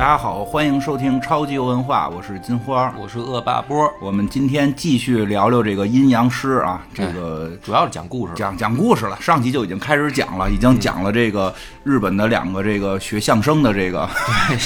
[0.00, 2.90] 大家好，欢迎收听超级文化，我是金花。
[2.98, 8.32] 我是恶霸波，我们今天继续聊聊这个阴阳师啊，这个主要是讲故事。
[8.34, 9.20] 讲讲故事了。
[9.20, 11.54] 上集就已经开始讲了，已经讲了这个
[11.84, 14.08] 日本的两个这个学相声的这个
[14.48, 14.56] 对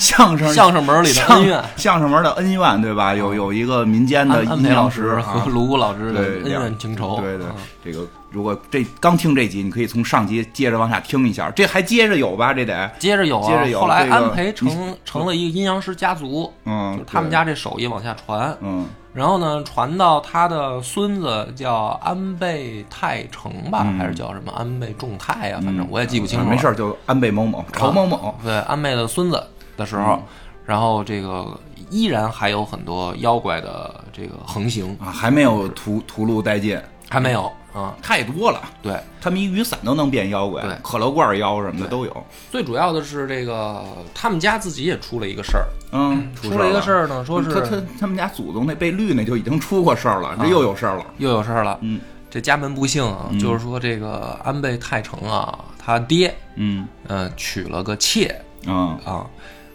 [0.00, 3.14] 相相声相声门里的恩怨，相声门的恩怨，对吧？
[3.14, 7.20] 有有一个民间的安安阴阳培老师啊和卢武老师的恩怨情仇。
[7.20, 7.54] 对对啊，
[7.84, 12.54] 这个如果这刚听这集，你可以从上集接着往下听一下，这还接着有吧？
[12.54, 25.60] 这得接着有啊，接着有后来安培成成了一个阴阳师家族，嗯就是，他们家这手艺往下传，嗯然后呢，传到他的孙子叫安倍泰成吧，嗯还是叫什么安倍仲泰啊？
[25.62, 26.50] 反正我也记不清楚了。
[26.50, 29.44] 没事儿，就安倍某某、曹某某，对安倍的孙子
[29.80, 30.22] 的时候，嗯。
[30.66, 31.58] 然后这个
[31.90, 37.96] 依然还有很多妖怪的这个横行，啊，还没有屠屠戮殆尽，还没有啊。
[38.00, 38.62] 太多了。
[38.80, 42.24] 对，他们一雨伞都能变妖怪对，可乐罐妖什么的都有。
[42.52, 43.82] 最主要的是这个
[44.14, 51.04] 他们家自己也出了一个事儿，嗯，出了一个事儿儿呢，说是他他他们家祖宗那被绿那就已经出过事儿了，这又有事儿了。
[51.18, 51.76] 又有事儿了。
[51.80, 52.00] 嗯。
[52.30, 53.40] 这家门不幸啊，嗯。
[53.40, 56.86] 就是说这个安倍泰成啊，他爹嗯。
[57.08, 58.40] 呃娶了个妾。
[58.66, 58.96] 嗯。
[59.04, 59.26] 啊，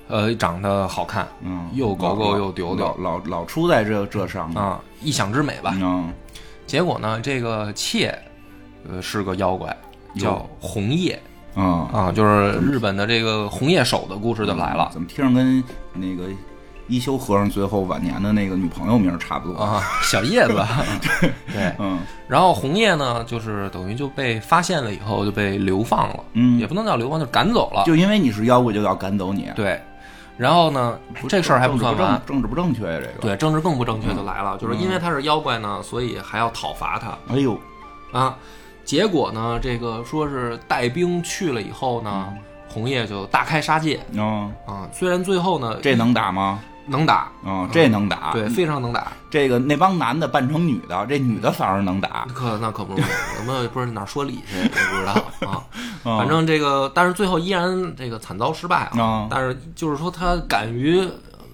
[0.08, 4.62] 呃长得好看嗯，又狗狗又丢丢老老老出在这这上面。
[4.62, 5.74] 啊，一想之美吧。
[5.82, 6.12] 嗯
[6.68, 8.18] 结果呢，这个妾
[8.90, 9.76] 呃是个妖怪，
[10.18, 11.20] 叫红叶
[11.56, 16.24] 嗯，啊，就是日本的这个红叶手的故事就来了怎么听着跟那个
[16.88, 19.64] 一休和尚最后晚年的那个女朋友名儿差不多？
[19.64, 20.56] 啊，小叶子。
[21.54, 27.84] 对，嗯然后红叶呢，就是等于就被发现了以后就被流放了，嗯也不能叫流放，就赶走了。
[27.86, 29.52] 就因为你是妖怪，就要赶走你。
[29.56, 29.80] 对，
[30.38, 33.00] 然后呢，这事儿还不算完，政治不正确呀？
[33.00, 33.22] 这个。
[33.22, 37.58] 对，政治更不正确就来了，就是因为他是妖怪呢，所以还要讨伐他哎呦，
[38.12, 38.36] 啊。
[38.84, 42.32] 结果呢，这个说是带兵去了以后呢，
[42.68, 44.88] 红叶就大开杀戒嗯，啊。
[44.92, 46.60] 虽然最后呢，这能打吗？
[46.88, 48.32] 能打，嗯，这能打。
[48.34, 49.08] 对，非常能打。
[49.30, 52.28] 这个那帮男的扮成女的，这女的反而能打。
[52.34, 53.04] 可那可不是，
[53.40, 55.14] 我们也不知道哪儿说理去，也不知道
[55.50, 55.64] 啊。
[56.06, 59.02] 嗯反正这个，但是最后依然这个惨遭失败啊。
[59.02, 61.04] 啊但是就是说，他敢于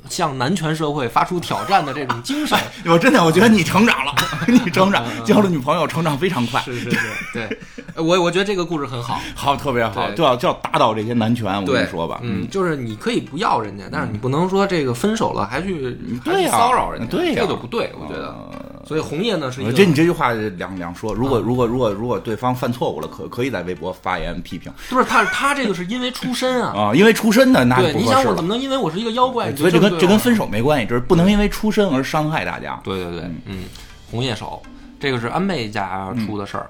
[0.09, 4.13] 向男权社会发出挑战的这种精神，我真的，我觉得你成长了，
[4.45, 6.97] 你成长，交了女朋友，成长非常快，是是是，
[7.33, 7.57] 对，呃
[8.01, 9.19] 我我觉得这个故事很好。
[9.35, 11.45] 好，特别好，对就要就要打倒这些男权。
[11.53, 18.35] 我跟对，你说吧，嗯，就是你可以不要人家，但是你不能说这个分手了还去还去对呀骚扰人家，对呀这就不对，我觉得。
[18.83, 28.43] 所以红叶呢是一个呃这你这句话两两说，如果如果如果如果对方犯错误了，可可以在微博发言批评不是他他这个是因为出身啊，啊，因为出身的那对，不合适了你想我怎。
[28.43, 30.43] 么能因为我是一个妖怪，所以这跟这跟分手？
[30.43, 32.81] 手没关系，就是不能因为出身而伤害大家。
[32.83, 33.65] 对对对，嗯，
[34.09, 34.61] 红叶手，
[34.99, 36.67] 这个是安倍家出的事儿。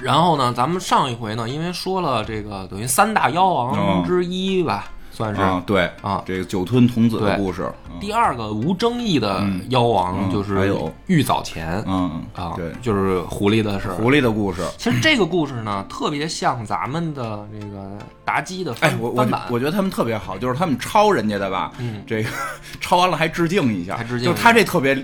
[0.00, 13.90] 然后呢，咱们上一回呢，因为说了这个等于三大妖王之一吧，算是啊，对啊这个酒吞童子的故事，嗯第二个无争议的妖王嗯就是还有玉藻前嗯啊，对，就是狐狸的事。
[13.90, 14.60] 狐狸的故事。
[14.76, 19.42] 其实这个故事呢，特别像咱们的这个妲己的哎翻，我我翻版。
[19.50, 22.30] 我觉得他们特别好，就是他们抄人家的吧，嗯这个
[22.80, 24.96] 抄完了还致敬一下，还致敬就他这特别。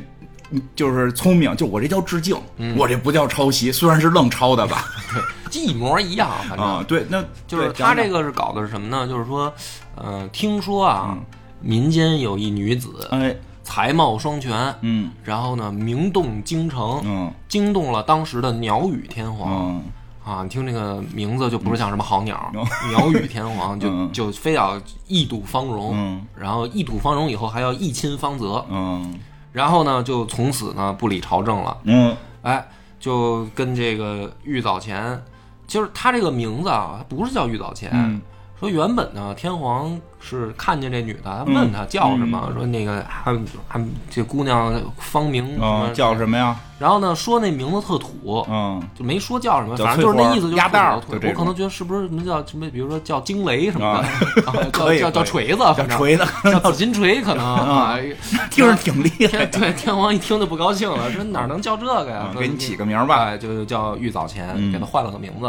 [0.51, 2.77] 嗯就是聪明，就我这叫致敬，嗯。
[2.79, 4.85] 我这不叫抄袭，虽然是愣抄的吧，
[5.51, 9.07] 对一模一样，反正、啊，对，那就是他这，个是搞的是什么呢？
[9.07, 9.53] 就是说，
[9.95, 11.17] 呃，听说啊，
[11.61, 15.11] 民间有一女子哎，才貌双全，嗯。
[15.25, 17.33] 然后呢名动京城，嗯。
[17.49, 19.53] 惊动了当时的鸟语天皇。
[19.53, 19.85] 嗯。
[20.25, 22.63] 啊，你听这个名字就不是像什么好鸟，嗯。
[22.93, 24.11] 鸟语天皇就嗯。
[24.13, 26.27] 就非要一睹芳容，嗯。
[26.37, 29.19] 然后一睹芳容以后还要一亲芳泽，嗯
[29.59, 32.17] 然后呢就从此呢不理朝政了，嗯。
[32.43, 32.65] 哎，
[33.01, 35.21] 就跟这个玉藻前，
[35.67, 38.21] 就是他这个名字啊，不是叫玉藻前，嗯
[38.59, 43.33] 说原本呢天皇是看见这女的，他问她叫什么，说那个还
[43.69, 43.81] 还
[44.11, 46.57] 这姑娘芳名什么嗯，叫什么呀？
[46.79, 54.03] 然后呢说那名字特土，嗯就没说叫什么，反正就是那意思，就是我可能觉得是不是什么叫什么，比如说叫惊雷什么啊
[54.35, 57.97] 的，啊 叫叫叫锤子，叫锤子，叫紫金锤可能啊。
[58.51, 65.49] 听着挺厉害对天皇一听就不高兴了，说哪能叫这个呀给你起个名儿吧哎，就叫玉藻前，嗯给他换了个名字。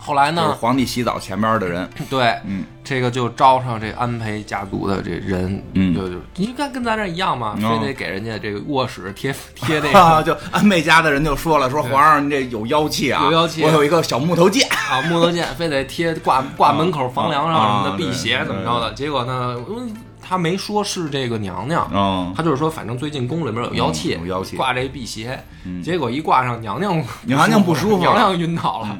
[0.00, 2.64] 后来就是呢，皇帝洗澡前边的人， 对，嗯。
[2.82, 5.94] 这个就招上这安培家族的这人，嗯。
[5.94, 18.92] 就就你看跟咱这一样嘛，嗯非得给人家这个卧室贴贴那啊， 个就安倍家的人就说了，说皇上你这有妖气啊，有妖气我有一个小木头剑，啊木头剑， 非得贴挂挂门口房梁上什么啊的辟邪对怎么着的。
[18.94, 24.56] 结果呢，嗯他没说是这个娘娘，嗯，他就是说反正最近宫里面有妖气，嗯有妖气。
[24.56, 25.38] 挂这辟邪。
[25.64, 25.82] 嗯。
[25.82, 28.96] 结果一挂上，娘娘娘娘不舒服 娘娘晕倒了。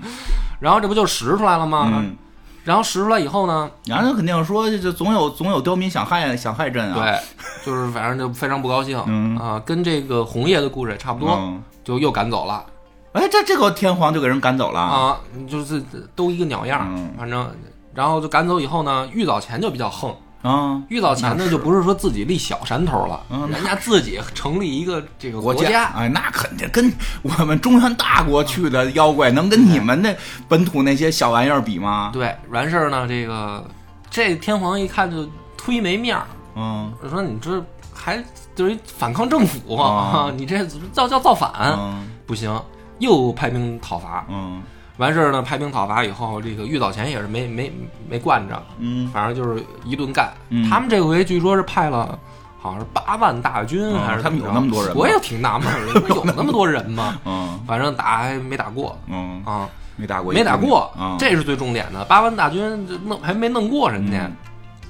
[0.60, 1.90] 然后这不就拾出来了吗？
[1.92, 2.16] 嗯。
[2.62, 6.94] 然后拾出来以后呢，然后肯定说，就总有总有刁民想害想害朕啊。
[6.94, 7.18] 对，
[7.64, 9.02] 就是反正就非常不高兴。
[9.06, 9.36] 嗯。
[9.38, 11.62] 啊，跟这个红叶的故事也差不多，嗯。
[11.82, 12.64] 就又赶走了。
[13.12, 14.78] 哎，这这个天皇就给人赶走了。
[14.78, 15.18] 啊，
[15.48, 15.82] 就是
[16.14, 17.10] 都一个鸟样，嗯。
[17.18, 17.50] 反正
[17.94, 23.48] 然后就赶走以后呢，玉藻前就比较横，啊，玉藻前那是呢就不是说自己立小山头了，嗯。
[23.50, 25.84] 人家自己成立一个这个国家。
[25.94, 26.90] 哎，那肯定跟
[27.22, 30.16] 我们中原大国去的妖怪能跟你们那
[30.48, 32.10] 本土那些小玩意儿比吗？
[32.12, 33.62] 对，完事儿呢，这个
[34.10, 35.28] 这天皇一看就
[35.58, 36.26] 忒没面儿，
[36.56, 36.92] 嗯。
[37.02, 37.62] 就说你这
[37.92, 38.22] 还
[38.54, 42.08] 就是反抗政府啊 你这造叫造反、嗯。
[42.26, 42.58] 不行，
[42.98, 44.24] 又派兵讨伐。
[44.30, 44.62] 嗯
[45.00, 47.72] 完事儿呢，派兵讨伐以后，这个玉藻前也是没没
[48.08, 49.08] 没惯着，嗯。
[49.12, 50.32] 反正就是一顿干。
[50.50, 50.68] 嗯。
[50.70, 52.16] 他们这回据说是派了。
[52.62, 57.18] 好像是八万大军嗯还是他们有那么多人我也挺纳闷儿的， 有那么多人吗？
[57.24, 58.98] 嗯 反正打还没打过。
[59.06, 59.66] 嗯，啊，
[59.96, 62.04] 没打过，没打过，啊，这是最重点的。
[62.04, 64.36] 八万大军这弄还没弄过人家，嗯。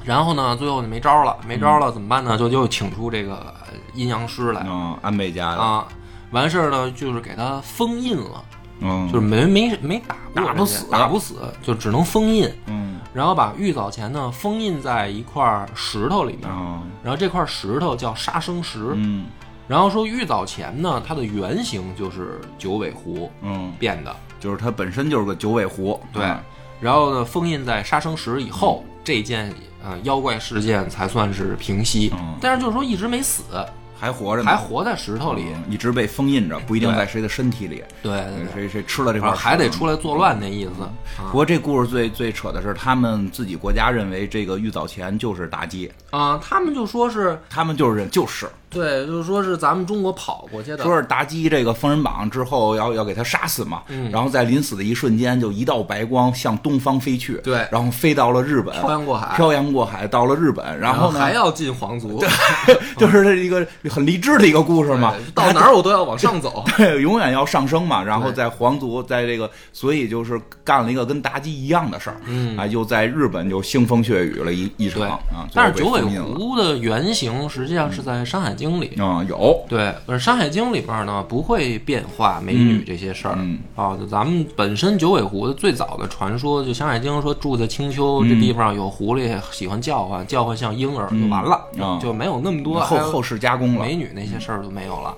[0.04, 2.36] 然后呢，最后就没招了，没招了怎么办呢？
[2.36, 4.64] 就又请出这个呃阴阳师来。
[4.66, 5.86] 嗯，安倍家的，啊，
[6.32, 8.42] 完事儿呢，就是给他封印了，
[8.80, 12.98] 嗯，就是没没没打过打不死打不死，就只能封印，嗯。
[13.12, 19.26] 然后把玉藻前呢封印在一块石头里面，嗯然后这块石头叫杀生石，嗯。
[19.66, 26.38] 然后说玉藻前呢，它的原型就是九尾狐嗯，变的，就是它本身就是个九尾狐，对嗯
[26.80, 29.52] 然后呢，封印在杀生石以后，这件
[29.84, 32.10] 呃妖怪事件才算是平息。
[32.14, 32.36] 嗯。
[32.40, 33.42] 但是就是说一直没死，
[34.00, 35.44] 还活着呢，还活在石头里。
[35.54, 40.72] 嗯一直被封印着，不一定在谁的身体里，对对对，谁谁吃了这块还得出来作乱那意思。
[41.26, 50.82] 不过这故事最最扯的是，他们自己国家认为这个玉藻前就是妲己，啊、他们就说是他们就是认就是对，就是说是咱们中国跑过去的。
[50.84, 62.18] 说是妲己这个封神榜之后要要给他杀死嘛，嗯然后在临死的一瞬间，就一道白光向东方飞去，对然后飞到了日本，漂洋过海漂洋过海到了日本，然然后呢，还要进皇族，
[62.66, 66.64] 对 就是这一个很励志的一个故事嘛，到哪儿我都要往上走。
[66.76, 79.00] 对，永远要上升嘛，然后在皇族，在这个，所以就是干了一个跟妲己一样的事儿，嗯啊，又在日本就腥风血雨了一一场啊，但是九尾狐的原型实际上是在《山海经》里。
[79.00, 83.96] 啊有，对，而《山海经》里边呢不会变化美女这些事儿、嗯啊。
[83.98, 95.16] 就咱们本身九尾狐的最早的传说，就《山海经》说住在青丘、这地方有狐狸喜欢叫唤，叫唤像婴儿就完了，啊就没有那么多后后世加工了，美女那些事儿就没有了。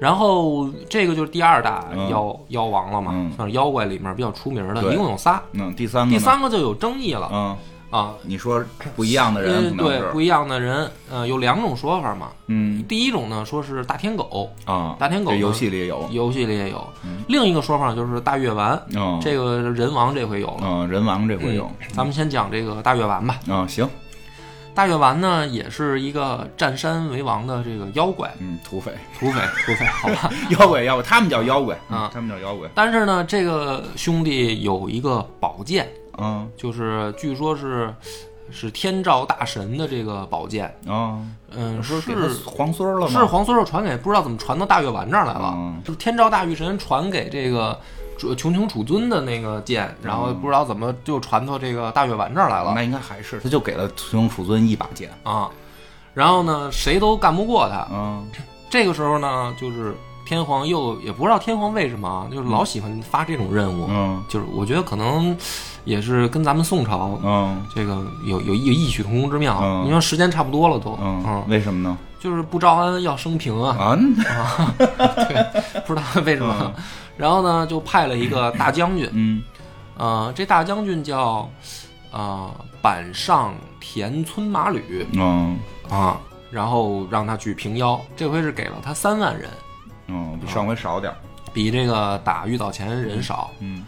[0.00, 5.42] 然后这个就是第二大嗯妖、妖王了嘛，嗯算是妖怪里面比较出名的，一共有仨。
[5.54, 7.56] 嗯，第三个，第三个就有争议了、嗯，
[7.90, 8.62] 啊，你说
[8.94, 12.28] 不一样的人对不一样的人，呃，有两种说法嘛。
[12.46, 12.84] 嗯。
[12.86, 16.86] 第一种呢，说是大天狗，啊，大天狗这游戏里也有，游戏里也有。
[17.28, 20.60] 另一个说法就是大月丸，哦，这个人王这回有了。
[20.62, 23.40] 嗯人王这回有，嗯咱们先讲这个大月丸吧。
[23.48, 23.88] 啊行，
[24.74, 30.30] 大月丸呢，也是一个占山为王的这个妖怪，嗯土匪，土匪， 土匪，好吧。
[30.50, 32.10] 妖怪妖怪，他们叫妖怪啊。
[32.12, 37.94] 他们叫妖怪，但是呢，这个兄弟有一个宝剑，嗯就是据说是
[38.50, 41.18] 是天照大神的这个宝剑，啊，
[41.50, 43.20] 嗯，是是给他皇孙儿了吗？
[43.20, 45.54] 是黄孙儿传给，不知道怎么传到大月丸这儿来了。
[45.56, 47.78] 嗯就是天照大御神传给这个
[48.18, 55.48] 主穷穷楚尊的那个剑，然后不知道怎么就传到这个大月丸这儿来了那应该还是，他就给了穷楚尊一把剑，啊。
[56.14, 57.86] 然后呢，谁都干不过他。
[57.92, 58.26] 嗯
[58.70, 59.94] 这个时候呢，就是
[60.28, 63.86] 天皇又也不知道天皇为什么啊，就是老喜欢发这种任务。
[63.88, 64.22] 嗯。
[64.28, 65.34] 就是我觉得可能
[65.84, 67.64] 也是跟咱们宋朝嗯。
[67.74, 69.58] 这个有有异异曲同工之妙。
[69.62, 69.86] 嗯。
[69.86, 71.96] 你说时间差不多了都，嗯，为什么呢？
[72.20, 73.74] 就是不招安要升平啊。
[73.78, 74.74] 啊，
[75.86, 76.74] 不知道为什么。
[77.16, 79.42] 然后呢，就派了一个大将军，嗯。
[79.96, 81.48] 呃，这大将军叫
[82.12, 82.50] 呃
[82.82, 85.06] 板上田村马吕。
[85.14, 85.56] 嗯。
[85.88, 86.20] 啊，
[86.50, 89.48] 然后让他去平妖，这回是给了他三万人，
[90.08, 91.16] 嗯，比上回少点儿，
[91.52, 93.84] 比这个打玉藻前人少，嗯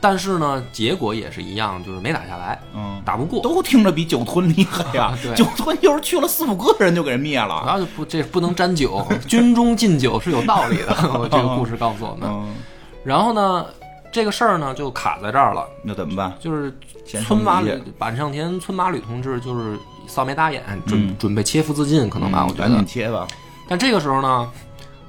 [0.00, 3.40] 但是呢，结果也是一样，就是没打下来，嗯，打不过。
[3.40, 10.94] 都听着比酒吞厉害呀 对，酒吞就是去了四五个人就给人灭了，然后就不这不能沾酒， 军中禁酒是有道理的。
[11.18, 12.28] 我这个故事告诉我们。
[12.28, 12.54] 嗯，
[13.02, 13.64] 然后呢，
[14.12, 16.30] 这个事儿呢就卡在这儿了，那怎么办？
[16.38, 22.84] 就是先村马吕板上田村马吕同志就是扫眉打眼，准、嗯准备切腹自尽，可能吧，我觉赶紧得。
[22.84, 23.26] 切吧，
[23.66, 24.50] 但这个时候呢，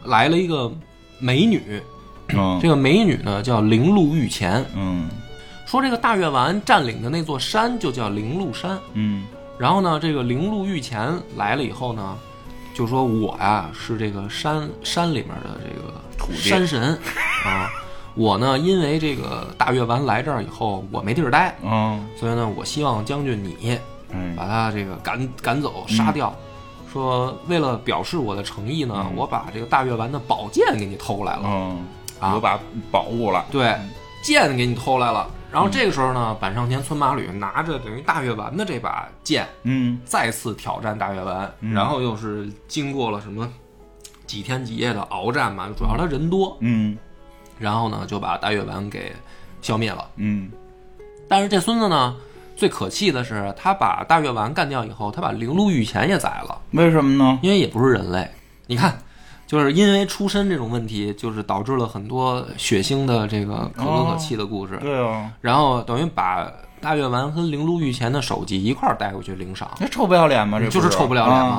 [0.06, 0.72] 来了一个
[1.20, 1.82] 美女，
[2.30, 2.60] 嗯。
[2.62, 5.08] 这个美女呢叫灵鹿御前，嗯。
[5.66, 8.80] 说这个大月丸占领的那座山就叫灵鹿山。
[8.94, 9.26] 嗯。
[9.58, 12.18] 然后呢，这个灵鹿御前来了以后呢，
[12.74, 16.50] 就说我呀是这个山山里面的这个土地。
[16.50, 16.98] 山神。
[17.46, 17.70] 啊，
[18.16, 23.80] 我呢，因为这个大月丸来这儿以后，我没地儿待，嗯，所以呢，我希望将军你
[24.12, 26.34] 嗯把他这个赶赶走杀掉。
[26.96, 31.42] 说为了表示我的诚意呢，我把这个大月丸的宝剑给你偷来了。
[31.44, 31.86] 嗯，
[32.22, 32.36] 啊。
[32.36, 32.58] 我把
[32.90, 33.76] 宝物了，对，
[34.24, 35.30] 剑给你偷来了。
[35.52, 40.00] 然后这个时候呢，板上田村马吕拿着等于大月丸的这把剑，嗯。
[40.06, 41.74] 再次挑战大月丸，嗯。
[41.74, 43.46] 然后又是经过了什么
[44.26, 46.98] 几天几夜的鏖战嘛，主要他人多，嗯。
[47.60, 49.12] 然后呢就把大月丸给
[49.62, 50.10] 消灭了。
[50.16, 50.50] 嗯。
[51.28, 52.16] 但是这孙子呢，
[52.56, 57.40] 最可气的是，他把大月丸干掉以后，他把灵鹿御前也宰了，为什么呢？
[57.42, 58.30] 因为也不是人类。
[58.68, 58.98] 你看，
[59.46, 64.78] 就是因为出身这种问题，就是导致了很多血腥的这个可歌可泣的故事。
[64.78, 70.60] 对啊，然后等于把大月丸和灵鹿御前的首级一块儿带回去领赏，那臭不要脸吗？
[70.60, 71.50] 这就是臭不要脸啊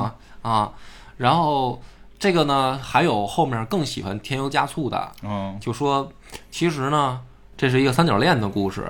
[0.41, 0.71] 嘛啊！
[1.17, 1.81] 然后
[2.17, 6.09] 这个呢，还有后面更喜欢添油加醋的，嗯就说
[6.49, 7.19] 其实呢，
[7.55, 8.89] 这是一个三角恋的故事。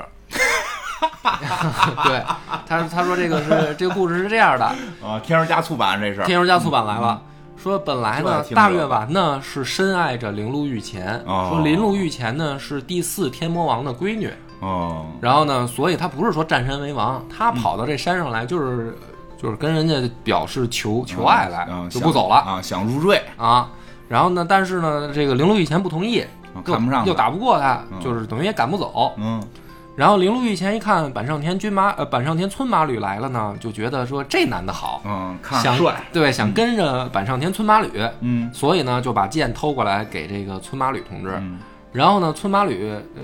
[2.03, 2.23] 对
[2.67, 4.65] 他，他说这个是这个故事是这样的，
[5.05, 7.21] 啊，添油加醋版这是，添油加醋版来了。
[7.55, 18.95] 说本来呢，大月丸呢是深爱着铃鹿御前，哦说铃鹿御前呢是第四天魔王的闺女，哦，然后呢，所以他不是说占山为王，他跑到这山上来就是
[19.41, 23.69] 就是跟人家表示求求爱来，嗯就不走了啊，想入赘，啊。
[24.07, 26.23] 然后呢，但是呢，这个铃鹿御前不同意，
[26.63, 29.13] 看不上又打不过他，嗯就是等于也赶不走。
[29.17, 29.43] 嗯
[29.97, 37.89] 然后铃鹿御前一看板上田军马呃板上田村马吕来了呢，就觉得说这男的好，嗯，看想帅，对想跟着板上田村马吕，
[38.19, 38.47] 嗯。
[38.53, 41.31] 所以呢就把剑偷过来给这个村马吕同志。
[41.41, 41.57] 嗯。
[41.91, 43.23] 然后呢，村马吕呃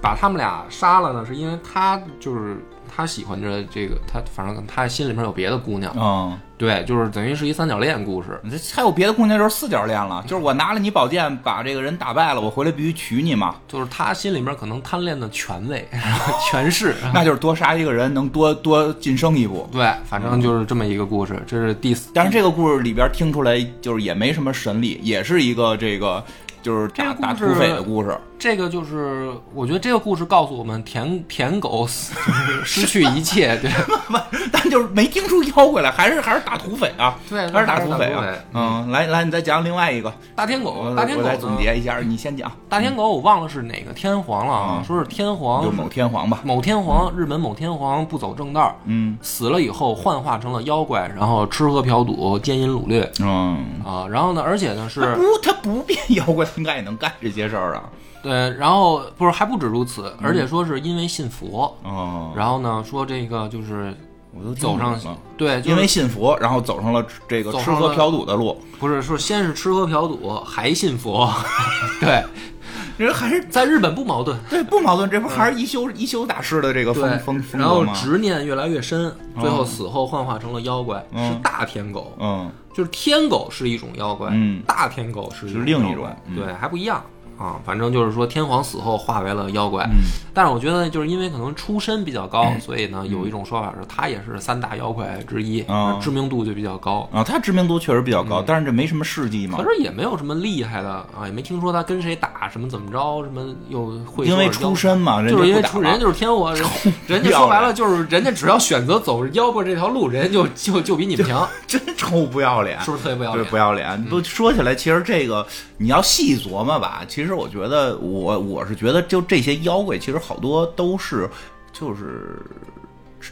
[0.00, 2.56] 把他们俩杀了呢，是因为他就是
[2.88, 8.40] 他喜欢着这个他，反正他心里面有别的姑娘，嗯，对，就是等于是一三角恋故事。
[8.42, 15.86] 你这还有别的空间就是四角恋了，就是我拿了你宝剑把这个人打败了，我回来必须娶你嘛，就是他心里面可能贪恋的权位、
[16.50, 19.68] 权势，那就是多杀一个人能多多晋升一步。
[19.70, 21.40] 对，反正就是这么一个故事。
[21.46, 26.24] 这是第四，但是这个故事里边听出来就是也没什么神力，也是一个这个
[26.62, 28.16] 就是打这个打土匪的故事。
[28.38, 32.14] 这个就是我觉得这个故事告诉我们，舔舔狗死
[32.64, 33.70] 失去一切，对
[34.52, 38.22] 但就是没听出妖怪来，还是还是打土匪啊，对，还是打土匪啊。
[38.52, 44.78] 嗯，来来，你再讲另外一个，大天狗我，大天狗总结一下，你先讲，大天狗我忘了是哪个天皇了啊？
[44.78, 46.40] 嗯说是天皇就某天皇吧。
[46.44, 54.06] 某天皇，日本某天皇不走正道，嗯死了以后幻化成了妖怪，然后吃喝嫖赌、奸淫掳掠嗯，啊。
[54.10, 57.84] 然后呢，而且呢是不，他不变妖怪，应该也能干这些事儿啊。
[58.24, 63.94] 对，然后不是还不止如此，而且说是因为信佛，哦，然后呢说这个就是
[64.36, 64.98] 我都走上
[65.36, 68.58] 对，就是因为信佛，然后走上了这个吃喝嫖赌的路。
[68.80, 71.30] 不是说先是吃喝嫖赌，还信佛，
[72.00, 72.24] 对，
[72.98, 74.38] 人还是在日本不矛盾。
[74.50, 77.84] 对不矛盾，这不还是一休一休大师的这个风风，风然后？
[77.94, 82.12] 执念越来越深，最后死后幻化成了妖怪，嗯是大天狗。
[82.18, 87.00] 嗯就是天狗是一种妖怪，嗯大天狗是是另一种嗯对，还不一样
[87.38, 87.56] 啊。
[87.64, 97.08] 反正就是说，天皇死后化为了妖怪，嗯但是我觉得就是因为可能出身比较高，所以呢，有一种说法是他也是三大妖怪之一，啊知名度就比较高。
[97.12, 99.64] 啊，他知名度确实比较高，嗯但是这没什么事迹嘛可。
[99.64, 106.64] 是也没有什么厉害的啊，也没听说他跟谁打什么怎么着，什么又会因为出身嘛，人就是因为出人家就是天皇， 人
[107.06, 113.50] 人家说白了就是人家只要选择走妖怪这条路，人家就就就比你们强， 真臭不要脸，是不是特别不要对，脸？
[113.50, 114.04] 不要脸。
[114.06, 115.46] 不说起来，其实这个
[115.78, 121.30] 你要细琢磨吧，其实我觉得我我是觉得，就这些妖怪，其实好多都是
[121.72, 122.38] 就是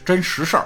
[0.03, 0.65] 真实事儿。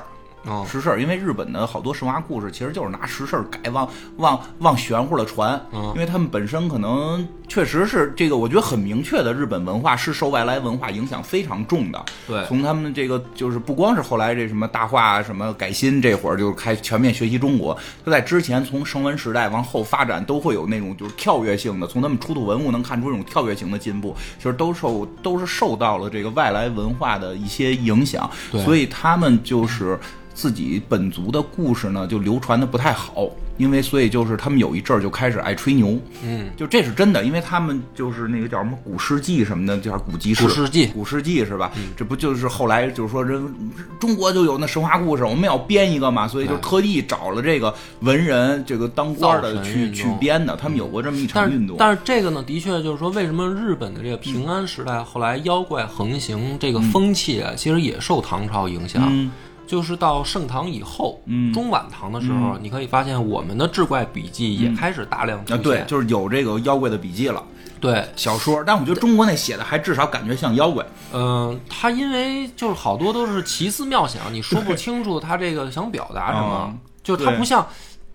[0.49, 12.05] 嗯实事儿，因为日本的好多神话故事其实就是拿实事儿改往往往玄乎了传，嗯因为他们本身可能确实是这个，我觉得很明确的，日本文化是受外来文化影响非常重的。
[12.27, 29.97] 对从他们这个就是不光是后来这什么大化什么改新这会儿就开全面学习中国，就在之前从绳文时代往后发展都会有那种就是跳跃性的，从他们出土文物能看出这种跳跃型的进步，其实都受都是受到了这个外来文化的一些影响，对所以他们就是。
[30.37, 33.27] 自己本族的故事呢，就流传的不太好，
[33.57, 41.71] 因为所以就是他们有一阵儿就开始爱吹牛，嗯，就这是真的，因为他们就是那个叫什么古世纪什么的，叫古籍古世纪古世纪是吧？
[41.95, 43.41] 这不就是后来就是说人
[43.99, 51.75] 中国就有那神话故事，我们要编一个嘛，所以就特地找了这个文人这个当官的去去编的，他们有过这么一场运动。
[51.75, 59.29] 是但是这个呢，的确就是说，为什么日本的这个平安时代后来妖怪横行这个风气啊，其实也受唐朝影响。
[59.67, 61.51] 嗯就是到盛唐以后，嗯。
[61.53, 67.43] 中晚唐的时候，你可以发现我们的志怪笔记也开始大量出啊，对，就是有这个妖怪的笔记了，
[67.81, 68.63] 对，小说。
[68.65, 70.85] 但我觉得中国那写的还至少感觉像妖怪。
[71.13, 77.67] 嗯，他因为就是好多都是奇思妙想，你说不清楚他这个想表达什么嗯，就他不像，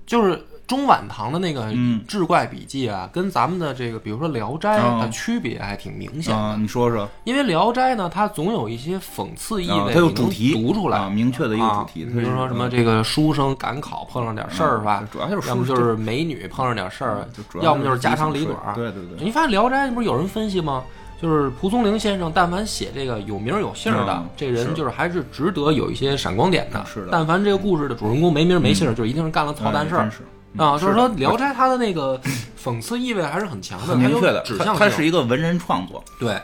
[0.06, 6.40] 就是中晚唐的那个嗯志怪笔记啊，跟咱们的这个比如说《聊斋》嗯的区别还挺明显的。
[6.40, 12.04] 啊，你说说，因为《聊斋》呢，它总有一些讽刺意味，啊它有主题读出来啊，明确的一个啊主题。
[12.06, 15.08] 比如说什么这个书生赶考碰上点事儿是吧嗯？
[15.12, 17.26] 主要就是要么就是美女碰上点事儿
[17.56, 18.74] 要要么就是家长里短儿。
[18.74, 20.82] 对对对，你发现《聊斋》不是有人分析吗？
[21.20, 26.84] 就是蒲松龄先生，但凡写这个有名有姓的嗯，这人就是还是值得有一些闪光点的。
[26.84, 30.10] 是的但凡这个故事的主人公没名没姓，就一定是干了操蛋事儿
[30.56, 30.78] 啊。
[30.78, 32.20] 就是说，《聊斋》它的那个
[32.62, 36.40] 讽刺意味还是很强的，明确的，指向性它是一个文人创作，对。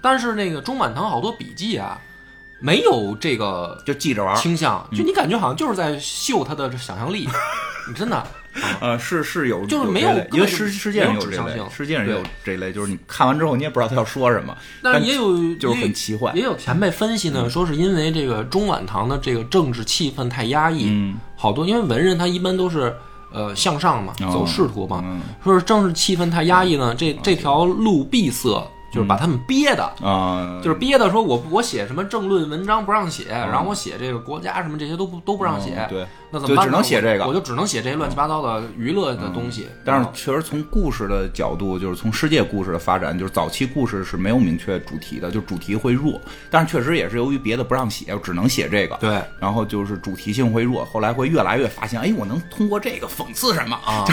[0.00, 1.98] 但是那个中晚唐好多笔记啊，
[2.60, 4.36] 没有这个就记着玩儿。
[4.36, 7.28] 倾向，就你感觉好像就是在秀他的想象力，
[7.88, 8.26] 你 真的。
[8.82, 12.30] 呃，是是有，就是没有因为世世界上没有有这类世界上也有对。
[12.44, 16.36] 这类，就是你看完之后你也不知道他要说什么，但是也有就是很奇幻。
[16.36, 21.14] 也有前辈分析呢，说是因为这个中晚唐的这个政治气氛太压抑，嗯。
[21.34, 22.94] 好多因为文人他一般都是
[23.32, 25.20] 呃向上嘛，哦走仕途嘛，嗯。
[25.42, 28.48] 说是政治气氛太压抑呢，这这条路闭塞，
[28.92, 29.84] 就是把他们憋的。
[30.02, 35.88] 啊，就是憋的说我我写什么政论文章不让写，然后我写这个国家什么这些都不都不让写，
[36.32, 36.70] 那怎么办呢？
[36.70, 39.68] 就只能写这个我我就只能写这些乱七八糟的娱乐的东西。
[39.84, 46.20] 但是确实从故事的角度，就是从世界故事的发展，就是早期故事是没有明确主题的，就主题会弱。
[46.50, 48.96] 但是确实也是由于别的不让写，只能写这个。
[48.96, 54.04] 对然后就是主题性会弱，后来会越来越发现，哎，我能通过这个讽刺什么啊，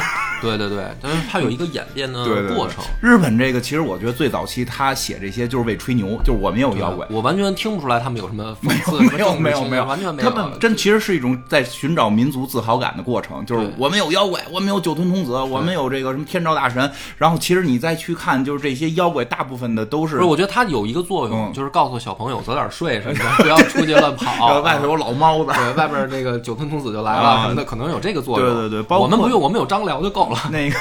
[0.42, 2.84] 对对对，但是它有一个演变的过程。
[3.02, 7.08] 日本这个其实我觉得最早期他写这些就是为吹牛，就是我们也有妖怪。
[7.10, 10.30] 我完全听不出来他们有什么讽刺，没有没有没有，向完全没有。
[10.30, 24.48] 他们真其实是一种在寻找民族自豪感的过程，就是我们有妖怪，我们有九吞童子，我们有这个什么天照大神，然后其实你再去看，就是这些妖怪大部分的都是不是，我觉得它有一个作用，嗯就是告诉小朋友早点睡什么的，不要出去乱跑。
[24.48, 28.48] 呃 外头有老猫子，对外边那个九吞童子就来啊了什么的，可能有这个作用。
[28.48, 30.38] 对对对包括我们不用，我们有张辽就够了。
[30.52, 30.78] 那个，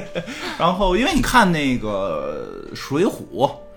[0.58, 3.10] 然后因为你看那个《水浒》，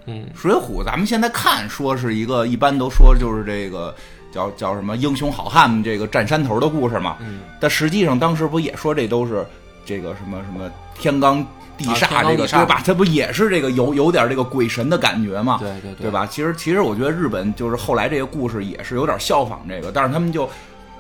[0.06, 3.93] 嗯，《水浒》咱们现在看说是一个，一般都说就是这个
[4.31, 7.17] 叫叫什么英雄好汉这个占山头的故事嘛。
[7.19, 9.45] 嗯，但实际上当时不也说这都是
[9.85, 11.45] 这个什么什么天罡
[11.77, 12.81] 地煞这个、对吧？
[12.85, 15.57] 他不也是这个有有点这个鬼神的感觉嘛？
[15.59, 16.11] 对对对对？
[16.11, 16.25] 吧？
[16.25, 20.49] 其实其实我觉得日本就是后来这个故事也是有点效仿这个，但是他们就。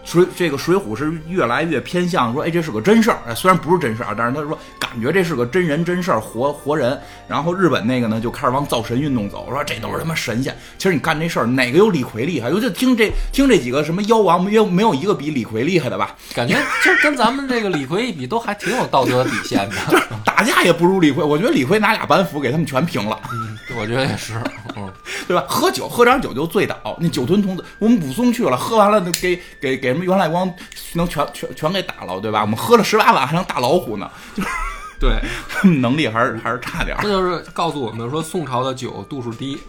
[0.03, 6.99] 水这个《水浒》是越来越偏向说，哎，这是个真事儿，哎虽然不是真事儿，但是他说感觉这是个真人真事儿，活活人。
[7.27, 10.55] 然后日本那个呢，就开始往造神运动走，说这都是他妈神仙。
[10.77, 12.49] 其实你干这事儿，哪个有李逵厉害？
[12.49, 16.15] 我就听这听这几个什么妖王，没有没有一个比李逵厉害的吧？
[16.33, 19.75] 感觉这跟咱们这个李逵一比，都还挺有道德底线的。
[20.25, 23.17] 打架也不如李逵，我觉得李逵拿俩板斧给他们全平了。
[23.31, 24.33] 嗯，我觉得也是。
[24.75, 24.89] 嗯，
[25.27, 25.43] 对吧？
[25.47, 30.51] 喝酒喝点酒就醉倒，那酒吞童子我们武松去了，喝完了给给给什么原赖光
[30.93, 32.41] 能全全全给打了，对吧？
[32.41, 34.43] 我们喝了十八碗还能打老虎呢，就
[34.99, 35.19] 对，
[35.81, 37.09] 能力还是还是差点儿这。
[37.09, 39.59] 就是告诉我们说宋朝的酒度数低，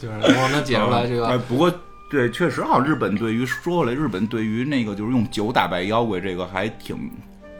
[0.00, 1.26] 就是我们解出来这个。
[1.28, 1.72] 哎不过
[2.10, 7.10] 对，确实好，日本对于说回来，日本对于那个就是用酒打败妖怪这个还挺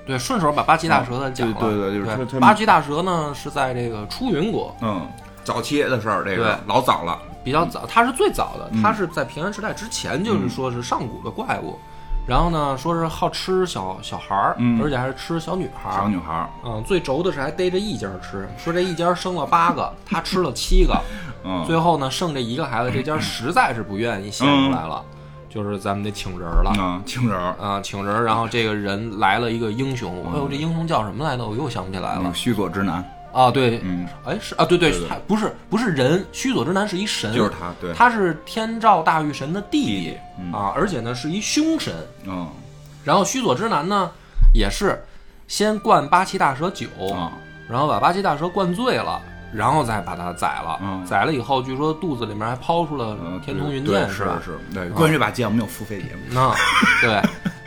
[0.07, 1.57] 对，顺手把八岐大蛇的讲了。
[1.59, 5.09] 对对对就是八岐大蛇呢是在这个出云国嗯
[5.42, 7.18] 早期的事儿，这个老早了。
[7.42, 11.79] 比较早，它是最早的，嗯它是在平安时代之前，就是说是上古的怪物。
[12.26, 15.96] 然后呢，说是好吃小小孩儿，嗯而且还是吃小女孩儿。
[15.96, 20.98] 小女孩儿，嗯，最轴的是还逮着一家吃，说这一家生了八个， 他吃了七个，
[21.44, 25.04] 嗯，最后呢剩这一个孩子，这家 实在是不愿意献出来了，
[25.50, 26.72] 就是咱们得请人儿了。
[26.78, 31.46] 嗯，情人儿，啊，请人儿，然后这个人来了一个英雄，哎呦，这英雄叫什么来着？
[31.46, 32.34] 我又想不起来了嗯，。
[32.34, 33.04] 须佐之男，
[33.35, 40.16] 啊，对，嗯，哎是啊，对对对对，还不是不是人，须佐之男是一神，就是他，对，他是天照大御神的弟弟
[40.53, 41.92] 啊，而且呢是一凶神。
[42.27, 42.49] 嗯
[43.05, 44.11] 然后须佐之男呢
[44.55, 44.99] 也是
[45.47, 47.33] 先灌八岐大蛇酒，啊，
[47.68, 49.20] 然后把八岐大蛇灌醉了，
[49.53, 50.79] 然后再把他宰了。
[50.81, 54.40] 嗯宰了以后，据说肚子里面还抛出了嗯，天通云对剑，吧？
[54.42, 56.55] 是是，对，关于这把剑我们有付费节目，那
[57.03, 57.20] 对，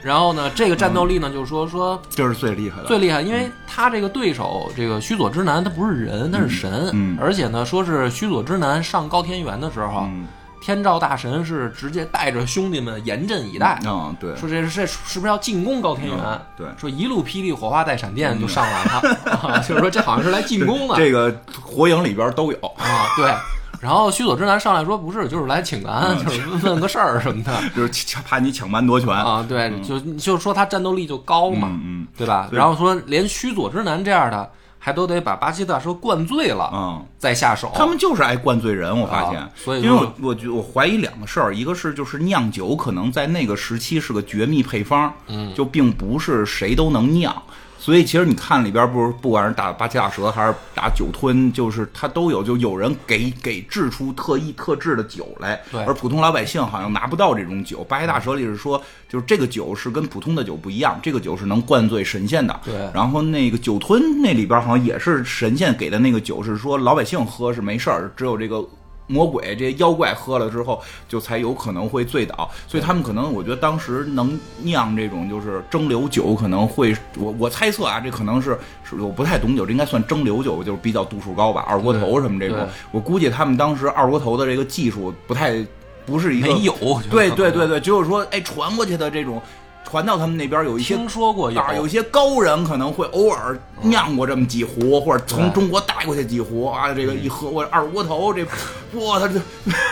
[0.03, 10.27] 然后呢，这个战斗力呢，就是说说这是最厉害的，最厉害，因为他这个对手这个须佐之男，他不是人，他是神，嗯而且呢，说是须佐之男上高天原的时候，嗯。
[10.59, 16.17] 天照大神是直接带着兄弟们严阵以待，嗯，对，说这是这是不是要进攻高天原？
[16.17, 18.91] 嗯对说一路霹雳火花带闪电就上来了，
[19.31, 23.31] 啊就是说这好像是来进攻的这个火影里边都有，啊，对。
[23.81, 29.09] 然后须佐之男上来说不是，就是来请咱，嗯就是问问个事儿什么的 就是抢怕你抢班夺权。
[29.09, 29.45] 啊。
[29.47, 32.47] 对，就就说他战斗力就高嘛，嗯嗯对吧？
[32.49, 37.05] 对然后说连须佐之男这样的，还都得把巴西大叔灌醉了嗯。
[37.19, 37.71] 再下手。
[37.75, 47.35] 他们就是爱灌醉人，我发现，啊所以因为我我觉我怀疑两个事儿，一个是就是酿酒可能在那个时期是个绝密配方，嗯，就并不是谁都能酿，
[47.87, 55.81] 所以其实你看里边不是不管是打八岐大蛇还是打酒吞，就是它都有，就有人给给制出特意特制的酒来，对。
[55.85, 57.85] 而普通老百姓好像拿不到这种酒。
[57.85, 62.75] 八岐大蛇里是说，就是这个酒是跟普通的酒不一样，这个酒是能灌醉神仙的，对。
[62.93, 68.67] 然后那个酒吞那里边好像也是神仙给的那个酒，是说老百姓喝是没事儿，只有这个
[69.07, 72.49] 魔鬼这些妖怪喝了之后，就才有可能会醉倒。
[72.67, 82.67] 所以他们可能，我觉得当时能酿这种就是蒸馏酒，可能会我我猜测啊，这可能是是我不太懂酒，这应该算蒸馏酒，就是比较度数高吧，二锅头什么这种。
[82.91, 85.65] 我估计他们当时二锅头的这个技术不太
[86.05, 86.73] 不是一个没有，
[87.09, 89.41] 对对对对，只有说哎传过去的这种。
[89.89, 91.61] 传到他们那边有一些听说过有。
[91.61, 98.43] 啊，有一些高人可能会偶尔酿过这么几壶，或者从中国带过去几壶啊，这个一喝我二锅头，这
[98.99, 99.39] 哇，他这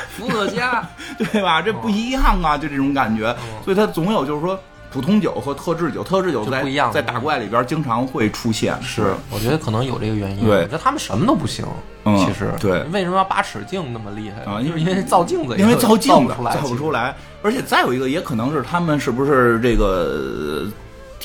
[0.09, 0.85] 伏特加，
[1.17, 1.61] 对吧？
[1.61, 4.59] 这不一样啊，就这种感觉，所以他总有就是说
[4.95, 10.45] 普通酒和特制酒，特制酒在就不一样在打怪里边经常会出现，是，我觉得可能有这个原因。
[10.45, 11.65] 对我觉得他们什么都不行。
[12.05, 20.65] 嗯其实，对为什么要八尺镜那么厉害啊因为因为造镜子也，因为造镜子造不出来，造不出来，而且再有一个也可能是他们是不是这个。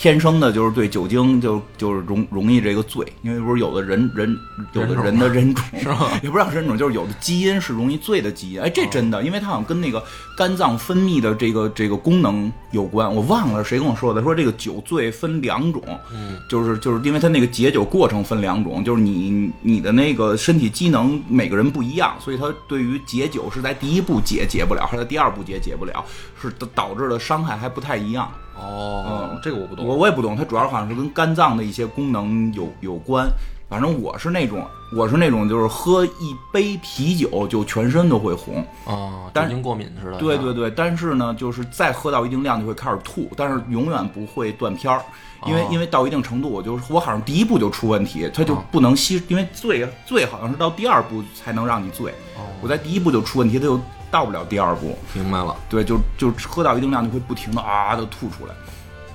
[0.01, 4.35] 呃天生的就是对酒精就就是容容易这个醉，因为不是有的人人
[4.73, 6.19] 有的人的人种 是吧？
[6.25, 8.61] 也不知道人种，就是有的基因是容易醉的基因。
[8.63, 10.03] 哎，这真的，因为它好像跟那个
[10.35, 13.15] 肝脏分泌的这个这个功能有关。
[13.15, 15.83] 我忘了谁跟我说的，说这个酒醉分两种，
[16.15, 26.03] 嗯，就是就是因为它那个解酒过程分两种，就是你你的那个身体机能每个人不一样，所以它对于解酒是在第一步解解不了，还是在第二步解解不了，
[26.41, 28.33] 是导导致的伤害还不太一样。
[28.57, 29.87] 哦，这个我不懂。
[29.87, 33.29] 我我也不懂，它主要好像是跟肝脏的一些功能有有关。
[33.69, 38.57] 反正我是那种，我是那种就是喝一杯啤酒就全身都会红。
[38.85, 40.19] 啊，酒但精过敏似的。
[40.19, 45.01] 对对对，但是呢，就是再喝到一定量就会开始吐，但是永远不会断片儿，
[45.47, 55.55] 因为、哦因为到一定程度，我就是我好像第一步就出问题，它就不能吸，因为醉醉好像是到第二步才能让你醉，哦我在第一步就出问题，它就到不了第二步，明白了。
[55.69, 58.55] 对，就就喝到一定量就会不停的啊的吐出来。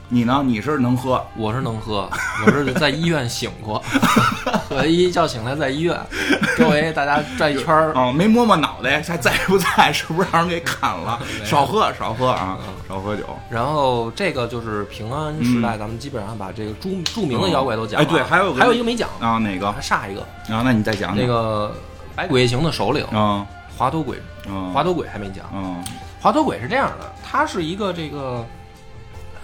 [0.08, 0.44] 你呢？
[0.46, 1.20] 你是能喝？
[1.36, 2.08] 我是能喝，
[2.46, 3.84] 我是在医院醒过，
[4.70, 6.00] 我一觉醒来在医院，
[6.56, 9.68] 周围大家转一圈儿，啊、没摸摸脑袋，还在不在？
[9.92, 11.20] 是不是让人给砍了？
[11.44, 12.56] 少喝，少喝啊，
[12.88, 13.24] 少喝酒。
[13.50, 18.06] 然后这个就是平安时代，咱们基本上把这个著著名的妖怪都讲了。
[18.06, 19.72] 哎对还有个还有一个没讲，啊，哪个？
[19.72, 20.22] 还差一个，
[20.56, 21.18] 啊，那你再讲讲。
[21.18, 21.74] 那个
[22.16, 23.44] 百鬼夜行的首领啊
[23.78, 25.46] 华头鬼，啊华头鬼还没讲。
[25.54, 25.84] 嗯。
[26.22, 28.44] 华头鬼是这样的，他是一个这个，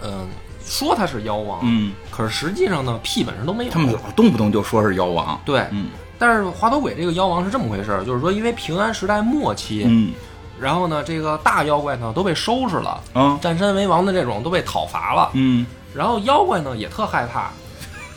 [0.02, 0.26] 嗯、
[0.64, 3.70] 说他是妖王，嗯，可是实际上呢，屁本事都没有。
[3.70, 5.40] 他们老动不动就说是妖王。
[5.44, 5.90] 对，嗯。
[6.18, 10.12] 但是华头鬼这个妖王是这么回事儿，就是说，因为平安时代末期，嗯。
[10.60, 17.50] 然后呢，这个大妖怪呢都被收拾了，啊占山为王的这种都被讨伐了，嗯，然后妖怪呢也特害怕，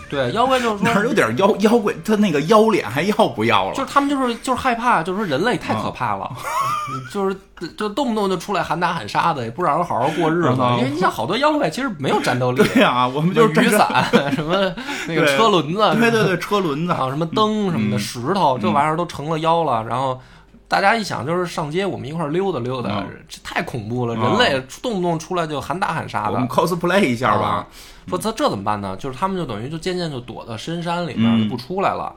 [0.09, 3.73] 对，妖怪就是那儿有，点妖妖怪，他那个妖脸还要不要了？
[3.75, 6.29] 就是他们就是就是害怕，就是说人类太可怕了，
[7.11, 7.35] 就是
[7.77, 14.73] 就动不动就出来喊打喊杀的，也不让人好好过日子，啊因为你想好多妖怪其实没有战斗力，对呀，我们就是雨伞，什么
[15.07, 19.83] 那个车轮子，对对对，车轮子啊，什么灯什么的，嗯石头这玩意儿都成了妖了。
[19.83, 20.19] 然后
[20.75, 24.13] 大家一想，就是上街我们一块儿溜达溜达嗯，这太恐怖了。
[24.13, 27.67] 嗯人类动不动出来就喊打喊杀的我们的，cosplay 一下吧啊。
[28.09, 28.93] 说这这怎么办呢？
[28.97, 32.13] 就是他们就等于就渐渐就躲到深山里面嗯就不出来了。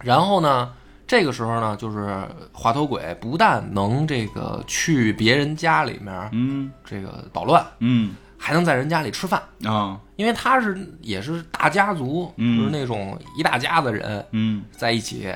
[0.00, 0.72] 然后呢，
[1.06, 9.40] 这个时候呢，就是滑头鬼不但能这个去别人家里面嗯这个捣乱，嗯还能在人家里吃饭。
[9.64, 15.32] 啊因为他是也是大家族，嗯就是那种一大家子人嗯在一起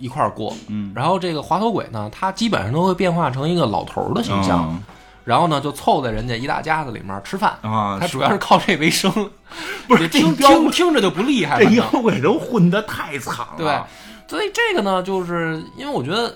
[0.00, 0.56] 一块儿过。
[0.68, 4.82] 嗯，然后这个滑头鬼呢，他基本上都会变化成一个老头儿的形象，
[5.24, 7.56] 然后呢就凑在人家一大家子里面吃饭。
[7.62, 9.12] 啊，他主要是靠这为生，
[9.86, 11.70] 不是听这听听着就不厉害这了。
[11.72, 13.54] 妖怪都混得太惨了。
[13.58, 13.80] 对，
[14.26, 16.34] 所以这个呢，就是因为我觉得，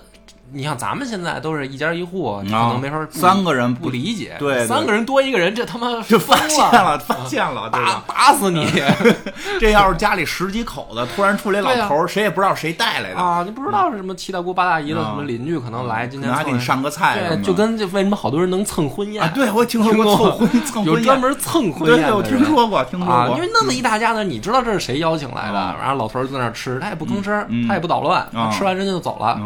[0.55, 8.03] 你像咱们现在都是一家一户，你可能没法三个人不理解，对对三个人多一个人，这他妈就发现了，发现了，对打？
[8.07, 8.65] 打死你
[9.59, 13.43] 这要是家里十几口子，突然出来老头儿，谁也不知道谁带来的，啊！
[13.43, 20.05] 你不知道是什么七大姑八大姨的啊什么邻居可能来，今天还给你上个菜对，就跟这为什么好多人能蹭婚宴啊，对我听说过
[20.65, 25.59] 蹭婚宴，有专门蹭婚宴对，我听说过，听过，因为那么一大家子，你知道这是谁邀请来的？
[25.59, 29.37] 嗯然后老头儿在那吃，他也不吭声，嗯他也不捣乱，啊吃完人家就走了。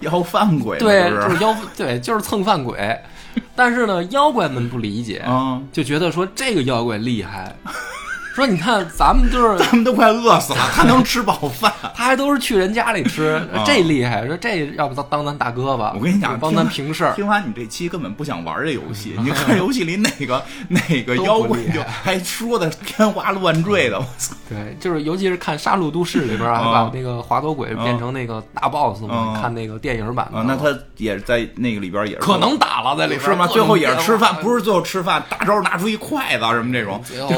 [0.00, 2.98] 嗯，要饭鬼，对，就就是是妖，对，就是蹭饭鬼。
[3.54, 7.54] 但是呢，妖怪们不理解，啊，就觉得说这个妖怪厉害，
[8.34, 11.72] 说你看咱们就是 他们都快饿死了， 他能吃饱饭。
[11.94, 14.26] 他还都是去人家里吃，啊这厉害。
[14.26, 15.92] 说这要不当当咱大哥吧？
[15.94, 17.12] 我跟你讲，帮咱平事儿。
[17.14, 24.34] 听完你这期根本不想玩这游戏， 你看游戏里哪个哪个妖怪就还说的天花乱坠的，我操！
[24.48, 30.38] 对，就是尤其是看《杀戮都市》里边儿，还把啊那个华佗鬼变成那个大 boss 嘛，啊看那个电影版的。
[30.38, 33.46] 啊，那他也在那个里边也是可能打了在里边儿是吗？
[33.48, 37.30] 最后也是吃饭，不是最后吃饭，大招拿出一筷子什么这种，最后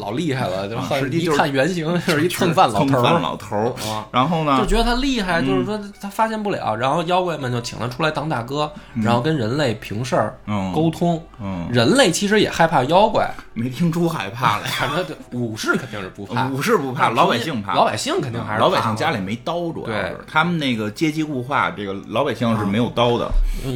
[0.00, 3.20] 老厉害了，就啊很一看原型就是一蹭饭老头儿。
[3.20, 3.66] 老头儿。
[3.88, 11.22] 啊然后呢就，觉得他厉害，就是说他发现不了，然后妖怪们就请他出来当大哥，然后跟人类平事儿、嗯沟通。
[11.42, 23.30] 嗯，人类其实也害怕妖怪， 没听出害怕来， 反正对武士肯定是不怕，武士不怕，老百姓怕，老百姓肯定还是老百姓家里没刀，主要对是他们那个阶级固化，这个老百姓是没有刀的。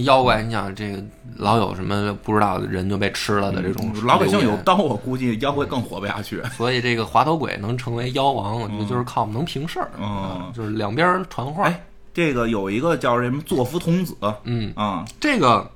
[0.05, 1.03] 妖怪，你想这个
[1.37, 6.43] 老有什么不知道的人就被吃了的这种老百姓，有刀，我估计妖怪更活不下去。
[6.53, 10.07] 所以这个滑头鬼能成为妖王，我觉得就是靠能平事儿，嗯。
[10.07, 11.65] 啊就是两边儿传话。
[11.65, 15.69] 哎，这个有一个叫什么坐夫童子，嗯，啊，这个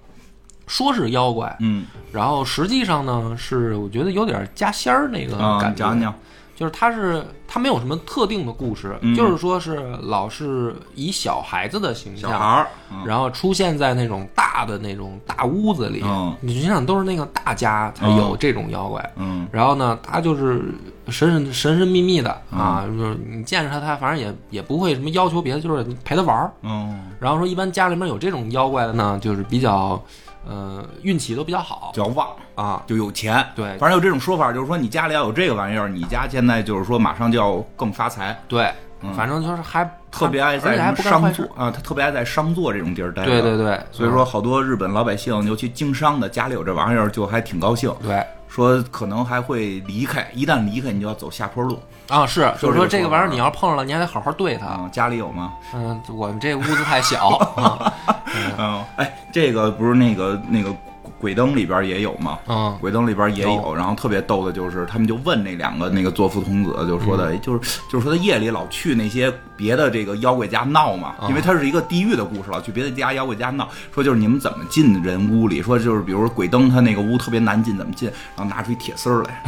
[0.67, 1.85] 说是妖怪，嗯。
[2.13, 6.15] 然后实际上呢是我觉得有点加仙儿那个啊，感觉，讲讲，
[6.59, 19.12] 就是他是他没有什么特定的故事，嗯就是说是老是以小孩子的形象，小孩儿，嗯然后出现在那种大的那种大屋子里，嗯你想想都是那个大家才有这种妖怪。
[19.14, 20.75] 嗯然后呢，他就是
[21.09, 26.51] 神神神神秘秘的嗯啊，就是你见着他，他反正也也不会什么要求别的，就是陪他玩儿。
[26.62, 30.03] 嗯，然后说，一般家里面有这种妖怪的呢，就是比较
[30.49, 32.29] 呃运气都比较好叫旺。
[32.55, 32.83] 啊。
[32.87, 40.95] 就有钱，对反正有这种说法，就是说你家里要有这个玩意儿，你家现在就是说马上就要更发财，对，嗯反正就是还特别爱在。
[40.97, 43.31] 商座啊，他特别爱在商座这种地儿待着。
[43.31, 51.79] 对对对，所以说好多日本老百姓，尤其经商的，家里有这玩意儿就还挺高兴，对说可能还会离开，一旦离开你就要走下坡路。
[52.09, 54.67] 啊是，就是说这个玩意儿你要碰上了，你还得好好对它。
[54.67, 55.53] 啊，家里有吗？
[55.75, 57.93] 嗯，我们这屋子太小，啊
[58.57, 60.75] 嗯，哎，这个不是那个那个
[61.19, 62.39] 鬼灯里边也有嘛？
[62.47, 67.19] 嗯鬼灯里边也有，然后特别逗的就是，他们就问那两个那个作福童子，就说嗯。
[67.19, 71.27] 的，就是就是说他夜里老去那些别的这个妖怪家闹嘛，啊。
[71.29, 79.43] 因为他是一个地狱的故事，老去别的家妖怪家闹，说就是你们怎么进人屋里，说就是比如说鬼灯他那个屋特别难进，怎么进，然后拿出一铁丝儿来，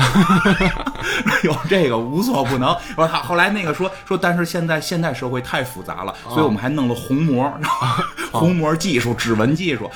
[1.45, 2.75] 有这个无所不能。
[2.95, 7.53] 说他后来那个说说，但是现在现代社会太复杂了，所以我们还弄了虹膜，
[8.33, 9.91] 虹膜技术、指纹技术，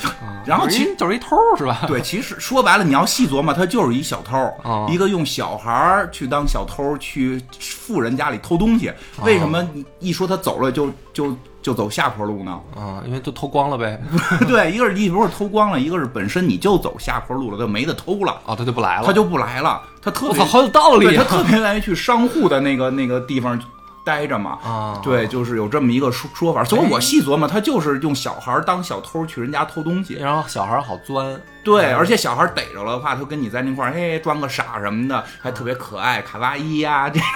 [0.47, 1.83] 然后其实就是一偷是吧？
[1.89, 8.93] 对，其实说白了，你要细琢磨，他就是一小偷，哦一个用小孩儿去当小偷，去富人家里偷东西。
[9.23, 9.67] 为什么
[9.99, 12.61] 一说他走了就就就走下坡路呢？
[12.77, 14.01] 啊，因为都偷光了呗，
[14.47, 19.81] 对，一个是一不是偷光了，一个是本身你就走下坡路了，就没得偷了，哦，他就不来了，他就不来了。
[20.03, 21.25] 他特别，好有道理啊！
[21.27, 23.59] 他特别愿意去商户的那个那个地方
[24.05, 24.59] 待着嘛。
[24.63, 30.15] 啊，对，就是有这么一个说说法，所以我细琢磨，他就是用小孩儿当小偷去人家偷东西。
[30.15, 37.29] 然后小孩好钻，对，而且小孩逮着了的话，他跟你在那块儿，嘿，装个傻什么的，还特别可爱，卡哇伊呀、 这种。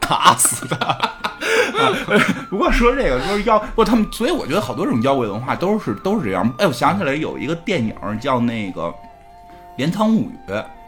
[0.00, 0.76] 打死他。
[2.48, 6.50] 不过说这个，说妖，不，他们，所以我觉得好多这种妖怪文化都是都是这样。
[6.56, 8.82] 哎，我想起来有一个电影叫那个
[9.76, 10.38] 《镰仓物语》，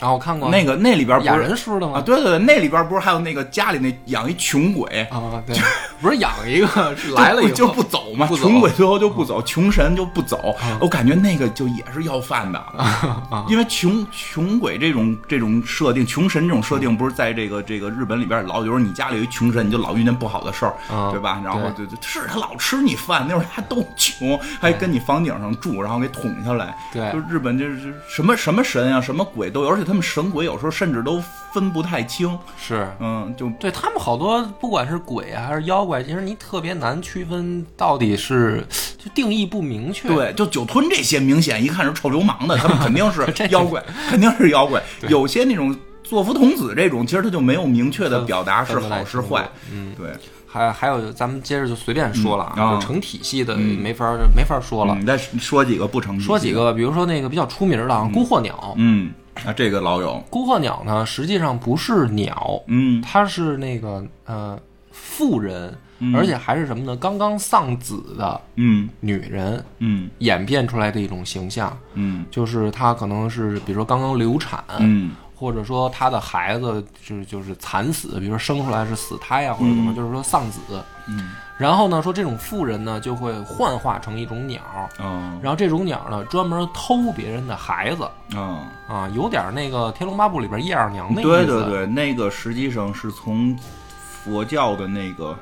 [0.01, 0.51] 然后我看过。
[0.51, 2.01] 那个那里边不雅人说的吗？
[2.01, 5.57] 对对对，那里边不是还有那个家里那养一穷鬼，啊，对，
[6.01, 10.57] 不是养一个，是 来了以后就不走嘛，穷鬼最后就不走，穷神就不走。
[10.81, 12.63] 我感觉那个就也是要饭的，
[13.49, 21.41] 因为穷穷鬼这种这种设定，穷神这种设定不是在这个这个日本里边老就是你家里有一穷神，你就老遇见不好的事儿，嗯对吧？
[21.45, 26.77] 然后对就就是他老吃你饭，那会儿他都穷，还跟你房顶上住，然后给捅下来。
[26.93, 27.13] 对。
[27.13, 31.23] 就日本就是什么什么神啊，什么鬼都有，而且他们神鬼有时候甚至都
[31.53, 32.39] 分不太清。
[32.57, 32.87] 是。
[33.01, 40.09] 嗯，就对他们好多，不管是鬼啊还是妖怪，其实你特别难区分到底是就定义不明确。
[40.09, 44.83] 对，就酒吞这些明显一看是臭流氓的， 他们 肯定是妖怪，肯定是妖怪。
[45.09, 49.49] 有些那种作福童子这种，其实他就没有明确的表达是好是坏。
[49.73, 50.11] 嗯，对，
[50.47, 54.97] 还还有，咱们接着就随便说了嗯啊就成体系的嗯没法没法说了。
[54.99, 58.75] 你再说几个不成体系说几，个，比如说那个比较出名的啊，孤鹤鸟。
[58.77, 59.13] 嗯，
[59.45, 63.01] 啊，这个老有，孤鹤鸟呢，实际上不是鸟，嗯。
[63.03, 64.59] 它是那个呃
[64.91, 66.15] 妇人，嗯。
[66.15, 66.97] 而且还是什么呢？
[66.97, 68.89] 刚刚丧子的嗯。
[69.01, 70.11] 女人嗯。
[70.19, 72.25] 演变出来的一种形象，嗯。
[72.31, 80.61] 就是她可能是比如说刚刚流产，嗯或者说他的孩子就是就是惨死，比如说生出来是死胎啊，或者怎么，就是说丧子。
[81.09, 84.61] 嗯然后呢，说这种妇人呢就会幻化成一种鸟，
[84.99, 91.31] 嗯然后这种鸟呢专门偷别人的孩子嗯，啊，有点那个《天龙八部》里边叶二娘那意思。
[91.31, 93.57] 对对对，那个实际上是从
[93.91, 95.35] 佛教的那个。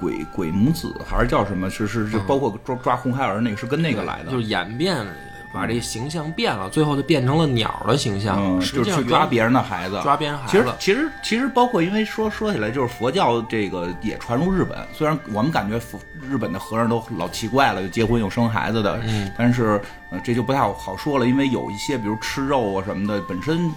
[0.00, 1.70] 鬼鬼母子还是叫什么？
[1.70, 4.96] 是是是，包括抓抓红孩儿那个是跟那个来的，就是演变，
[5.54, 8.36] 把这形象变了，最后就变成了鸟的形象。
[8.40, 10.74] 嗯，就是去抓别人的孩子，抓别人孩子其实。
[10.80, 14.76] 其实其实包括，因为说说起来，就是佛教这个也传入日本。
[14.92, 23.70] 虽然我们感觉佛日本的和尚都老奇怪了，就结婚又生孩子的，嗯，但是呃这就不太好好说了，因为有一些比如吃肉啊什么的，本身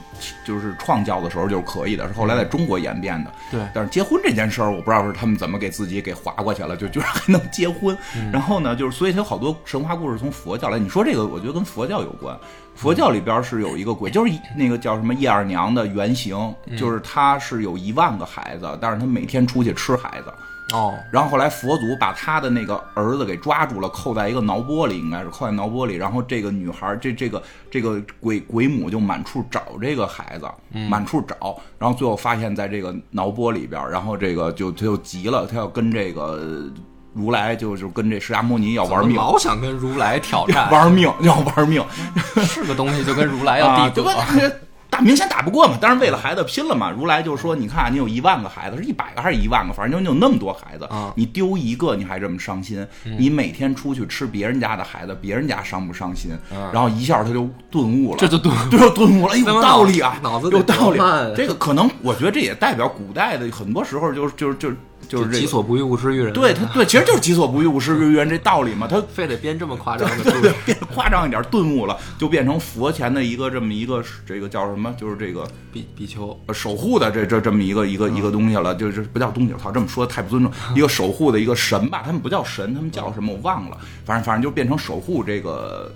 [0.43, 3.31] 就是创教的时候就是可以的，是后来在中国演变的。
[3.51, 7.95] 对，但是结婚这件事儿，我不知道是他们怎么给自己给划过去了，就居然还能结婚。
[8.15, 10.79] 嗯然后呢，就是所以它有好多神话故事从佛教来。
[10.79, 12.35] 你说这个，我觉得跟佛教有关。
[12.73, 16.35] 佛教里边是有一个鬼，就是那个叫什么叶二娘的原型，
[16.67, 20.33] 嗯就是她是有一万个孩子，但是她每天出去吃孩子。
[20.73, 25.95] 哦，然后后来佛祖把他的那个儿子给抓住了，扣在一个脑玻璃，应该是扣在脑玻璃。
[25.95, 30.45] 然后这个女孩，这这个这个鬼鬼母就满处找这个孩子，
[30.89, 36.69] 满处找，然后最后发现在这个脑波里边，然后这个就他就急了，他要跟这个
[37.17, 41.83] 如来就就跟这释迦牟尼要玩命，老想跟如来挑战， 玩命 要玩命，
[42.45, 44.11] 是个东西就跟如来要啊，地格。
[44.37, 44.51] 对？
[44.89, 46.89] 打明显打不过嘛，但是为了孩子拼了嘛。
[46.89, 49.73] 如来就说：“你看，你有一万个孩子，是一百个还是一万个？
[49.73, 56.31] 反正就你有那么多孩子，啊你丢一个你还这么伤心，你每天出去吃别人家的孩子，别人家伤不伤心？
[56.71, 60.99] 然后一下他就顿悟了，这就顿这就顿悟了，哎，有道理啊，脑子有道理。
[61.35, 64.77] 这个可能我觉得这也代表古代的很多时候就是就是就是
[65.07, 65.39] 就是这个。
[65.39, 66.33] 己所不欲，勿施于人。
[66.33, 68.87] 对他，对，其实就是己所不欲，勿施于人这道理嘛。
[68.87, 70.23] 他非得编这么夸张的。
[70.23, 74.93] 对对，变夸张一点，顿悟了，就变成佛前的一个这么一个这个叫什么？
[74.97, 80.51] 就是这个比比丘，呃守护的这这这么一个一个一个东西了，就是不叫东西，我操，这么说太不尊重。
[80.75, 85.91] 一个守护的一个神吧，他们不叫神，他们叫什么我忘了，反正反正就变成守护这个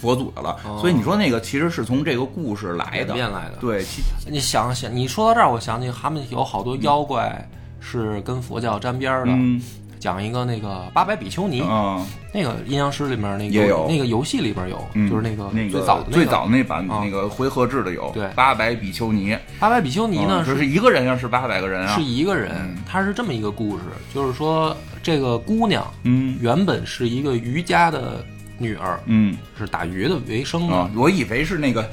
[0.00, 0.56] 佛祖的了。
[0.80, 7.48] 所以你说那个其实是从这个故事来的，演变来的对，其你想想，你说到这儿，我想起他们有好多妖怪
[7.80, 9.32] 是跟佛教沾边儿的。
[9.32, 9.60] 嗯。
[9.98, 13.86] 讲一个那个八百比丘尼，啊，那个阴阳师里面那个有。
[13.86, 17.02] 那个游戏里边有，嗯就是那个那个最早的那个最早那版啊。
[17.04, 18.26] 那个回合制的有，对。
[18.34, 21.94] 八百比丘尼，八百比丘尼呢是一个人要，是八百个人啊。
[21.94, 23.82] 是，一个人，他是这么一个故事，
[24.14, 26.38] 就是说这个姑娘嗯。
[26.40, 28.24] 原本是一个瑜伽的
[28.60, 29.36] 女儿，嗯。
[29.58, 30.74] 是打鱼的为生的。
[30.74, 31.90] 啊，我以为是那个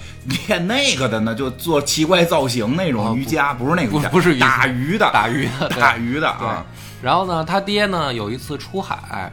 [0.47, 6.65] 练那个的呢，就做奇怪造型那啊种瑜伽，不是那个瑜伽，不不是瑜伽打鱼的，打鱼的对打鱼的对啊，，
[7.01, 9.31] 然后呢，他爹呢有一次出海，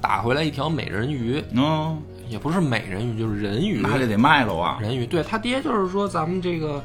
[0.00, 3.80] 打回来一条美人鱼，嗯，也不是美人鱼，就是人鱼。
[3.82, 6.84] 那就得卖了啊，人鱼，对他爹就是说咱们这个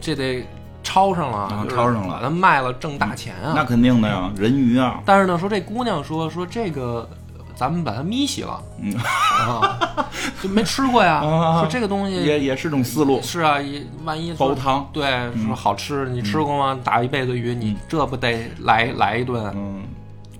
[0.00, 0.44] 这得
[0.82, 3.54] 抄上了，啊就是抄上了把它卖了挣大钱啊。
[3.56, 7.08] 那肯定的呀，人鱼啊，但是呢，说这姑娘说说这个。
[7.56, 9.78] 咱们把它咪洗了，嗯啊，
[10.42, 11.16] 就没吃过呀。
[11.16, 15.02] 啊说这个东西也也是种思路，是啊，也万一煲汤，对，
[15.46, 16.78] 说好吃，你吃过吗？
[16.82, 19.52] 打一辈子鱼，你这不得来来一顿？
[19.56, 19.82] 嗯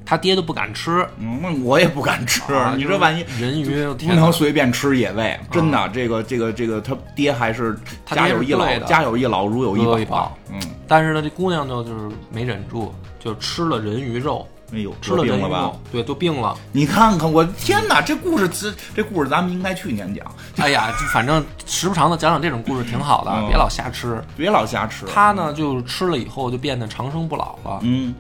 [0.07, 3.25] 他爹都不敢吃，嗯，那我也不敢吃啊，你这万一。
[3.41, 7.75] 人鱼不能随便吃野味，真的，这个这个这个，他爹还是
[8.05, 16.57] 家有一老，的家有一老，如有一宝一宝，嗯，但是呢，这姑娘就就是没忍住，就吃了人鱼肉，哎呦，吃了得病了吧对，都病了。
[16.73, 20.25] 你看看，我天哪，这故事这这故事咱们应该去年讲，
[20.59, 24.23] 哎呀，就反正时不常的讲讲这种故事挺好的，嗯别老瞎吃。
[24.37, 25.07] 别老瞎吃。
[25.07, 27.79] 他呢，就吃了以后就变得长生不老了。
[27.83, 28.15] 嗯，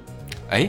[0.51, 0.69] 哎，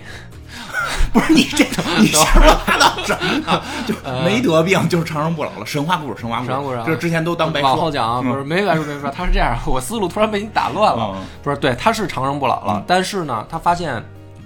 [1.14, 1.66] 不是你这
[2.00, 2.26] 你瞎
[2.66, 3.62] 八道什么呢？
[3.86, 5.66] 就没得病，就是长生不老了。
[5.66, 7.70] 神话故事，神话故事，神话故事啊这之前都当白说。
[7.70, 11.12] 往后讲啊，嗯不是没白说没说，他是这样，我思路突然被你打乱了。
[11.16, 14.04] 嗯不是，对，他是长生不老了，嗯但是呢，他发现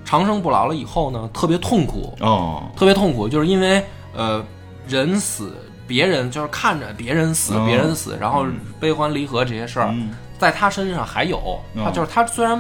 [0.09, 4.43] 长生不老了以后呢，特别痛苦，哦，特别痛苦，就是因为呃，
[4.87, 5.53] 人死，
[5.85, 8.43] 别人就是看着别人死，嗯别人死，然后
[8.79, 10.09] 悲欢离合这些事儿，嗯。
[10.39, 12.59] 在他身上还有，嗯他就是他虽然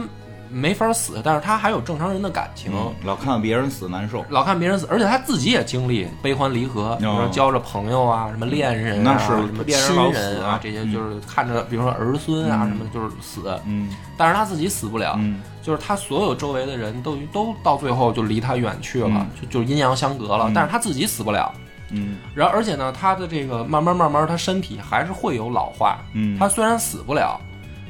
[0.51, 2.71] 没法死，但是他还有正常人的感情。
[2.73, 4.25] 嗯，老看别人死难受。
[4.29, 13.89] 老看别人死，而且他自己也经历悲欢离合，比如说交着朋友啊，什么恋人啊，什么亲恋人老死人啊这些就是看着，比如说儿孙啊，嗯什么就是死，嗯。
[14.17, 15.41] 但是他自己死不了，嗯。
[15.61, 19.27] 就是他所有周围的人都都到最后就离他远去了，嗯。
[19.41, 20.53] 就就阴阳相隔了，嗯。
[20.53, 21.51] 但是他自己死不了。
[21.91, 22.17] 嗯。
[22.33, 25.97] 然后而且呢，他的这个慢慢慢慢，他身体还是会有老化。
[26.13, 27.39] 嗯，他虽然死不了，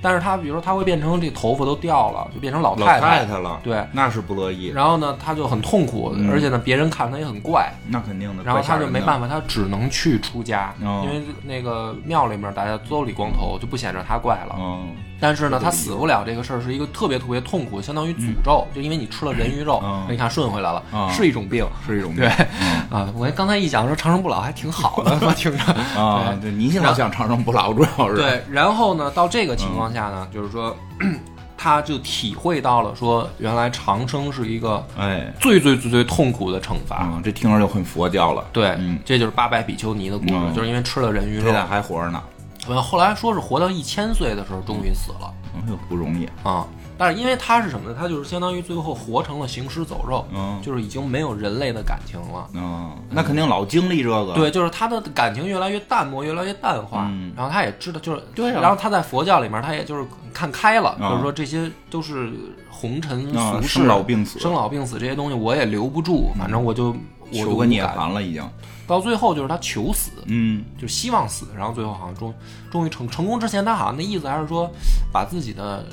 [0.01, 6.29] 但是他比如说他会变成这头发都掉了，就变成老老太太太了，对，那是不乐意，然后呢，他就很痛苦，嗯。
[6.31, 8.43] 而且呢，别人看他也很怪，那肯定的。
[8.43, 11.05] 然后他就没办法，法，他只能去出家，哦。
[11.05, 14.55] 因为那个庙里面大家都理光头，就不显着他怪了。
[14.57, 14.89] 嗯
[15.19, 20.05] 但是呢，他死不了这个事儿是一个特别特别痛苦，相当于诅咒，就因为你吃了人鱼肉，嗯。
[20.09, 21.11] 你看顺回来了，嗯。
[21.11, 21.65] 是一种病。
[21.85, 22.23] 是一种病。
[22.23, 22.79] 对嗯。
[22.89, 25.63] 啊，我刚才一讲说长生不老还挺好的，我听着。
[25.99, 28.15] 啊，对，你老想长生不老，主要是。
[28.15, 30.75] 对，然后呢，到这个情况下呢，就是说，
[31.57, 36.95] 他就体会到了说，原来长生是一个哎，最最最最痛苦的惩罚。
[36.95, 38.45] 啊，这听着就很佛教了。
[38.53, 38.97] 对，嗯。
[39.03, 40.53] 这就是八百比丘尼的故事，嗯。
[40.53, 41.43] 就是因为吃了人鱼肉。
[41.43, 41.51] 这。
[41.51, 42.23] 俩还活着呢，
[42.69, 46.27] 呃后来说是活到一千岁的时候，终于死了哎呦，不容易。
[46.43, 46.65] 啊。
[47.01, 47.95] 但是因为他是什么呢？
[47.97, 52.45] 他就是相当于最后活成了行尸走肉，嗯就是已经没有人类的感情了。
[52.53, 54.33] 嗯，那肯定老经历这个。
[54.33, 57.07] 对，就是他的感情越来越淡漠，越来越淡化。
[57.09, 62.33] 嗯然后他也知道，就是对啊然后他在佛教里面，他也就是看开了，啊就是说这些都是
[62.69, 66.87] 红尘啊，俗世、生老病死，生老病死这些东西，我也留不住，反正我就
[67.18, 68.43] 我就求个涅槃了已经。
[68.87, 72.33] 到最后就是他求死，嗯就希望死，然后最后好像终
[72.71, 74.67] 终于成成功之前，他好像那意思还是说
[75.13, 75.85] 把自己的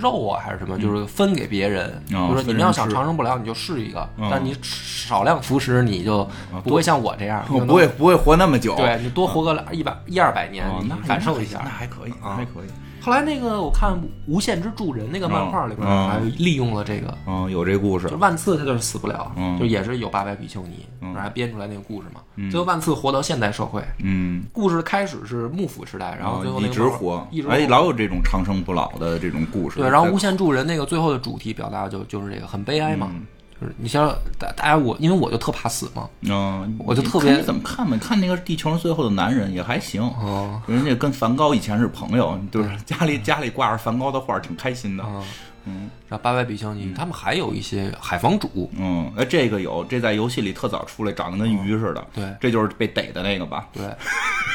[0.00, 6.24] 肉啊还是什么，就是分给别人，哦就是你们要想长生不老，你就试一个，嗯但你少量服食，你就
[6.62, 8.76] 不会像我这样， 不会不会活那么久。
[8.76, 10.64] 对你多活个一百一二百年，
[11.08, 11.68] 感受一下那。
[11.68, 12.68] 还可以，啊还可以。
[13.04, 13.92] 后来那个我看
[14.26, 18.08] 《无限之助人》那个漫画里边嗯还利用了这个，嗯，有这故事。
[18.08, 18.16] 就。
[18.16, 19.58] 万次他就是死不了，嗯。
[19.58, 21.08] 就也是有八百比丘尼，嗯。
[21.08, 22.22] 然后还编出来那个故事嘛。
[22.50, 27.26] 最后万次活到现代社会，嗯，故事开始是幕府时代，然后最后那一直活。
[27.30, 29.78] 一直，哎，老有这种长生不老的这种故事。
[29.80, 33.26] 对，然后无限助人那个最后的主题表达就就是这个很悲哀嘛，嗯
[33.60, 37.96] 就是你像大大家我因为我就特怕死嘛，嗯，我就特别怎么看吧？
[38.00, 45.04] 看那个《地球上最后的男人》也还行，哦人家跟梵高以前是朋友，就是家里家里挂着梵高的画，挺开心的。
[45.04, 45.22] 啊，
[45.66, 52.06] 嗯然后八百比丘尼他们还有一些海房主，嗯，哎，这个有，这在游戏里特早出来，长得跟鱼似的。
[52.12, 53.66] 对这就是被逮的那个吧？
[53.72, 53.84] 对，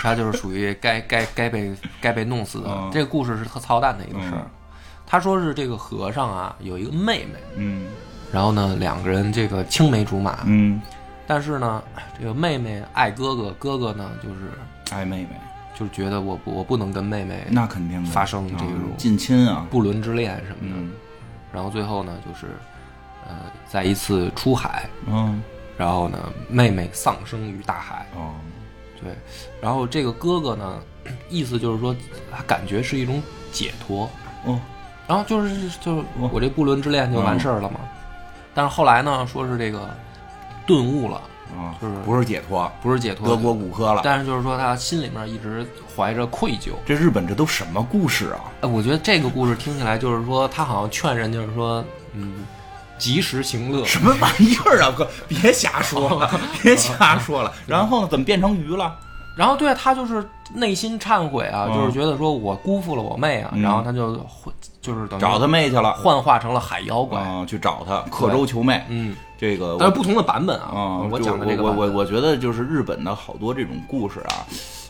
[0.01, 2.69] 他就是属于该该该被该被弄死的。
[2.69, 4.49] 嗯这个故事是特操蛋的一个事儿嗯。
[5.07, 7.87] 他说是这个和尚啊有一个妹妹，嗯
[8.31, 10.81] 然后呢两个人这个青梅竹马，嗯，
[11.25, 11.81] 但是呢
[12.19, 14.51] 这个妹妹爱哥哥，哥哥呢就是
[14.91, 15.29] 爱妹妹，
[15.75, 18.09] 就是觉得我不我不能跟妹妹那肯定的。
[18.09, 19.65] 发生这种啊近亲啊。
[19.69, 20.79] 不伦之恋什么的。
[20.79, 20.91] 嗯。
[21.51, 22.47] 然后最后呢就是
[23.27, 23.35] 呃
[23.67, 25.41] 在一次出海，嗯。
[25.77, 28.05] 然后呢妹妹丧生于大海。
[28.15, 28.33] 哦。
[29.01, 29.15] 对，
[29.61, 30.79] 然后这个哥哥呢，
[31.29, 31.95] 意思就是说，
[32.29, 34.09] 他感觉是一种解脱，
[34.43, 34.59] 哦。
[35.07, 37.79] 然后就是就我这不伦之恋就完事儿了嘛。
[38.59, 39.89] 但是后来呢，说是这个
[40.67, 41.15] 顿悟了，
[41.57, 44.01] 啊，就是不是解脱，不是解脱，德国骨科了。
[44.03, 46.71] 但是就是说他心里面一直怀着愧疚。
[46.85, 48.51] 这日本这都什么故事啊？
[48.59, 51.81] 哎，我觉得这个故事听起来就是说，他好像劝人就是说，
[52.11, 52.45] 嗯，
[52.97, 53.85] 及时行乐。
[53.85, 54.91] 什么玩意儿啊？
[54.93, 56.29] 哥，别瞎说了，
[56.61, 57.53] 别瞎说了。
[57.65, 58.09] 然后呢？
[58.11, 58.93] 怎么变成鱼了？
[59.39, 60.21] 然后对他就是
[60.53, 64.13] 内心忏悔啊，嗯就是觉得说我辜负了我妹啊，嗯然后他就
[64.81, 65.93] 就是等于找他妹去了。
[65.93, 67.21] 幻化成了海妖怪。
[67.21, 68.83] 啊，去找他，刻舟求妹。
[68.89, 74.43] 嗯，这个但是不同的版本啊，啊，我就讲的这个版本我我我觉得就是日本的好多这种故事啊，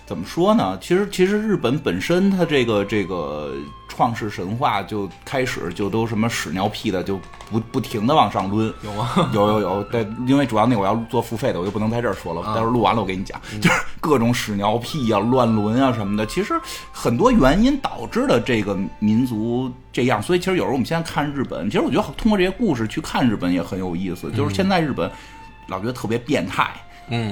[0.09, 0.75] 怎么说呢？
[0.81, 3.53] 其实其实日本本身它这个这个
[3.87, 7.19] 创世神话就开始就都什么屎尿屁的，就
[7.51, 8.73] 不不停的往上抡。
[8.81, 9.07] 有吗？
[9.31, 12.41] 有有有，但，因为主要那我要做付费的，我就不能在这儿说了。
[12.41, 16.25] 啊待会儿录完了我给你讲， 就是各种屎尿屁呀、乱伦啊什么的。
[16.25, 16.59] 其实
[16.91, 24.31] 很多原因导致的这个民族这样，所以其实有时候我们现在看日本，其实我觉得通过这些故事去看日本也很有意思。
[24.31, 25.07] 就是现在日本
[25.67, 26.67] 老觉得特别变态。
[26.73, 26.79] 嗯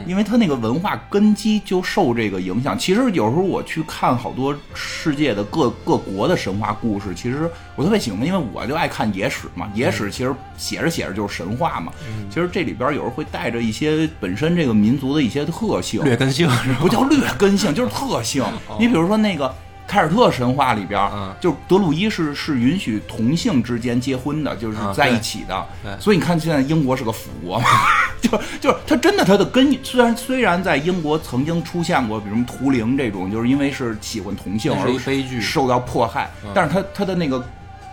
[0.08, 2.78] 因为它那个文化根基就受这个影响。
[2.78, 9.70] 其实有时候我去看好多世界的各各国的神话故事，其实我特别喜欢，因为我就爱看野史嘛。
[9.74, 11.92] 野史其实写着写着就是神话嘛。
[12.30, 16.74] 其实这里边有时候会带着一些本身这个民族的一些特性，劣根性是？
[16.74, 18.44] 不叫劣根性，就是特性。
[18.80, 19.54] 你比如说那个。
[19.88, 25.66] 凯尔特神话里边，嗯就是德鲁伊是是允许同性之间结婚的，就是啊在一起的。
[25.82, 27.66] 对所以你看，现在英国是个腐国嘛，
[28.22, 28.30] 就
[28.60, 35.40] 就是它真的它的根，虽然虽然在英国曾经出现过，比如图灵这种，就是因为是喜欢同性那而悲剧。
[35.40, 37.42] 受到迫害，嗯但是他他的那个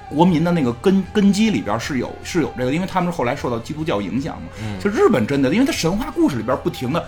[0.08, 4.48] 国民的那个根根基里边是有是有这个，因为他们是后来受到基督教影响嘛。
[4.62, 7.04] 嗯就日本真的，因为它神话故事里边不停的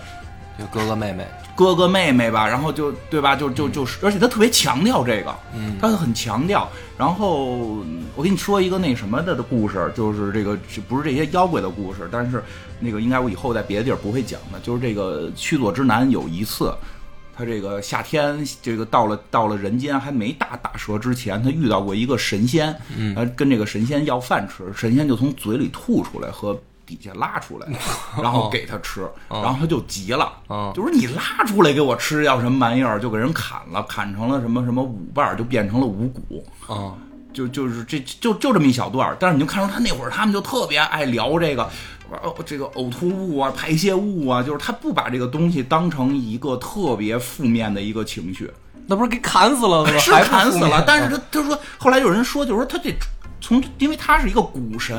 [0.57, 3.35] 就哥哥妹妹，哥哥妹妹吧，然后就对吧？
[3.35, 6.67] 就就就是，而且他特别强调这个，嗯他很强调。
[6.97, 7.83] 然后
[8.15, 12.43] 我给你说一个那什么的的故事，就是这个不是这些妖怪的故事，但是
[12.79, 16.73] 那个应该我以后在别的地儿不会讲的，就是这个须佐之男有一次。
[17.39, 27.67] 他这个夏天这个到了到了人间还没大打蛇之前，他遇到过一个神仙，嗯，跟这个神仙要饭吃，神仙就从嘴里吐出来和底下拉出来，
[28.23, 30.31] 然后给他吃，然后他就急了，
[30.73, 36.95] 就说你拉出来给我吃要什么玩意儿，就给人砍了，砍成了什么什么五瓣，就变成了五谷，啊。
[37.33, 41.69] 就就是这就就这么一小段但是你就看出他那会儿他们就特别爱聊这个，
[42.23, 48.51] 哦这个呕吐物啊排泄物啊，就是他不把这个东西当成一个特别负面的一个情绪，
[48.87, 49.97] 那不是给砍死了吗？
[49.99, 52.91] 是砍死了，但是他他说后来有人说就是说他这。
[53.39, 54.97] 从，因为他是一个古神，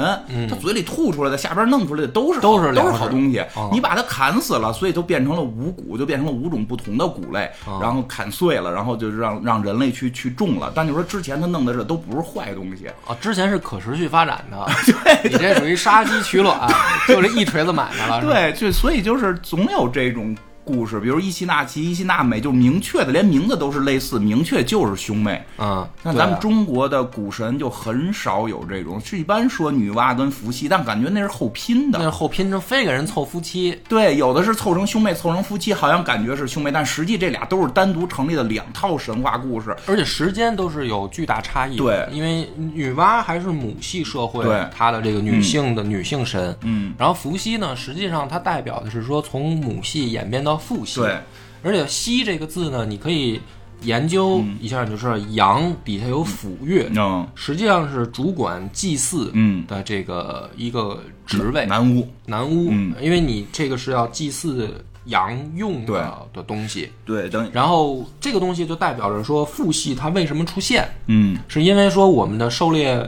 [0.49, 3.45] 他嘴里吐出来的，下边弄出来的都是都是都是好东西。
[3.73, 10.73] 你把它砍死了，所以就变成了五谷，就变成了五种不同的谷类，然后砍碎了，然后就是让让人类去去种了。
[10.75, 14.67] 但就说之前他弄的这都不是坏东西啊，之前是可持续发展的。
[15.05, 16.69] 对，你这属于杀鸡取卵，
[17.07, 18.21] 就这一锤子买卖了。
[18.21, 20.37] 对，就所以就是总有这种。
[20.69, 25.43] 故事，比如伊西纳奇、伊西纳美，就明确的，连名字都是类似，明确就是兄妹。
[25.57, 33.81] 嗯，那咱们中国的古神就很少有这种，是一般说女娲跟伏羲，但感觉那是后拼的，那是后拼成非给人凑夫妻。
[33.89, 41.77] 对，有的是凑成兄妹，凑成夫妻，好像感觉是兄妹，但实际这俩都是单独成立的两套神话故事，而且时间都是有巨大差异。
[41.79, 46.55] 对，因为女娲还是母系社会，对她的这个女性的女性神。
[46.63, 51.01] 嗯，然后伏羲呢，实际上它代表的是说从母系演变到父系。
[51.01, 51.17] 对。
[51.61, 53.41] 而且“西”这个字呢，你可以
[53.83, 59.33] 研究一下，就是阳底下有辅乐，嗯，实际上是主管祭祀
[59.67, 64.73] 的这个一个职位，南巫，南巫，因为你这个是要祭祀
[65.07, 67.51] 阳用的的东西，对，等。
[67.53, 70.89] 然后这个东西就代表着说父系它为什么出现？
[71.09, 73.05] 嗯，是因为说我们的狩猎，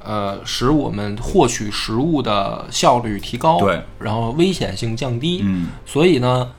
[0.00, 6.50] 呃，使我们获取食物的效率提高，对，然后危险性降低，嗯，所以呢。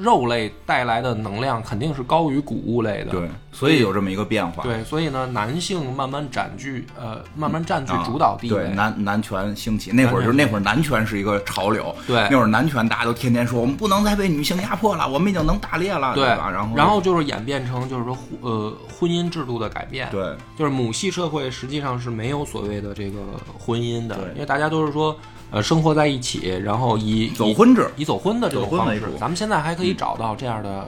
[0.00, 4.62] 肉类带来的能量肯定是高于谷物类的，对，所以有这么一个变化。
[4.62, 8.64] 对，所以呢，男性慢慢占据，呃，慢慢占据主导地位。
[8.64, 11.94] 对，男男权兴起，那会儿就是那会儿男权是一个潮流。
[12.06, 16.50] 对，那会儿男权大家都天天说，我们不能再被女性压迫了，我们已经能打猎了，对吧？
[16.50, 20.08] 然后，然后就是演变成就是说，呃，婚姻制度的改变。
[20.10, 23.18] 对，就是母系社会实际上是没有所谓的这个
[23.58, 25.16] 婚姻的，因为大家都是说。
[25.50, 30.86] 呃，生活在一起，然后以走婚制，以走婚的这种方式，咱们现在还可以找到这样的，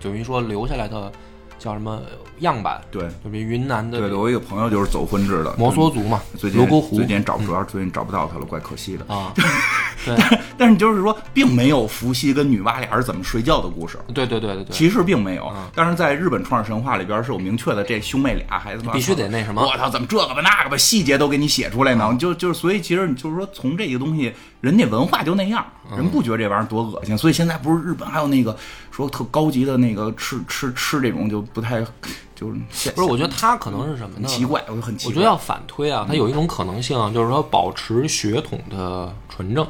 [0.00, 1.12] 等于说留下来的。
[1.58, 2.02] 叫什么
[2.40, 2.80] 样板？
[2.90, 3.98] 对，就比云南的。
[3.98, 6.20] 对，我一个朋友就是走婚制的摩梭族嘛。
[6.38, 9.32] 最近最近找主要最近找不到他了，怪可惜的啊。
[10.04, 10.14] 对，
[10.56, 13.98] 但是就是说，并没有伏羲跟女娲俩人怎么睡觉的故事。
[14.14, 14.72] 对对对对对。
[14.72, 19.62] 其实并没有，但是在日本创世神话里边是有明确的，这兄妹俩孩子必须得那什么。
[19.62, 22.16] 我操，怎么这个吧那个吧，细节都给你写出来呢？
[22.18, 24.32] 就就是，所以其实你就是说，从这个东西，
[24.66, 25.64] 人家文化就那样，
[25.96, 27.16] 人不觉得这玩意儿多恶心。
[27.16, 28.56] 所以现在不是日本还有那个
[28.90, 31.84] 说特高级的那个吃吃吃这种就不太。
[32.36, 33.08] 就是不是？
[33.08, 34.28] 我觉得他可能是什么呢？
[34.28, 35.10] 奇怪，我就很奇怪。
[35.10, 39.66] 我觉得要反推啊，他有一种可能性，就是说保持血统的纯正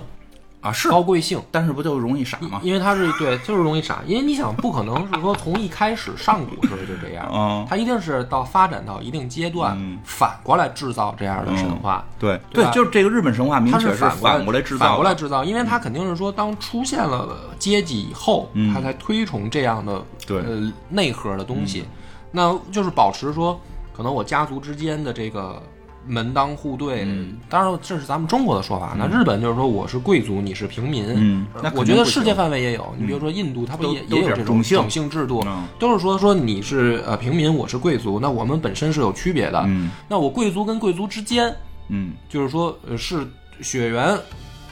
[0.66, 2.60] 啊，是高贵性，但是不就容易傻吗？
[2.62, 4.00] 因为他是对，就是容易傻。
[4.06, 12.04] 因为你想，不可能是说从一开始上古时候就这样，嗯，他一定是到发展到一定阶段，反过来制造这样的神话。
[12.18, 21.84] 对对，就是这个日本神话，明确是反过来制造，反过来制造，因为他肯定是说，当出现了阶级以后，他才推崇这样的对呃内核的东西。
[22.32, 23.58] 那就是保持说，
[23.96, 25.62] 可能我家族之间的这个
[26.06, 27.06] 门当户对，
[27.48, 28.96] 当然这是咱们中国的说法。
[28.98, 31.06] 那日本就是说，我是贵族，你是平民。
[31.16, 32.94] 嗯，那我觉得世界范围也有。
[32.98, 35.44] 你比如说印度，它不也也有这种种姓制度？
[35.78, 39.62] 都是说说你是呃平民，我是贵族，那我们本身是有区别的。
[39.66, 41.54] 嗯，那我贵族跟贵族之间，
[41.88, 43.26] 嗯，就是说是
[43.60, 44.16] 血缘。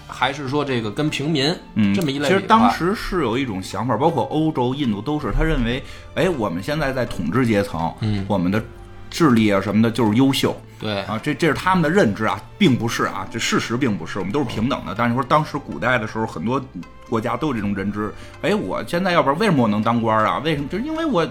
[0.06, 2.28] 还是说这个跟平民，嗯，这么一类。
[2.28, 5.82] 其实当时是有一种想法，包括欧洲、印度都是，他认为，
[6.14, 8.62] 哎，我们现在在统治阶层，嗯，我们的
[9.14, 14.92] 智力啊什么的就是优秀，对啊，这这是他们的认知啊，并不是啊，这事实并不是，我们都是平等的。
[14.98, 16.60] 但是说当时古代的时候，很多
[17.08, 18.12] 国家都有这种认知，
[18.42, 20.40] 哎，我现在要不然为什么我能当官啊？
[20.40, 20.66] 为什么？
[20.68, 21.24] 就是因为我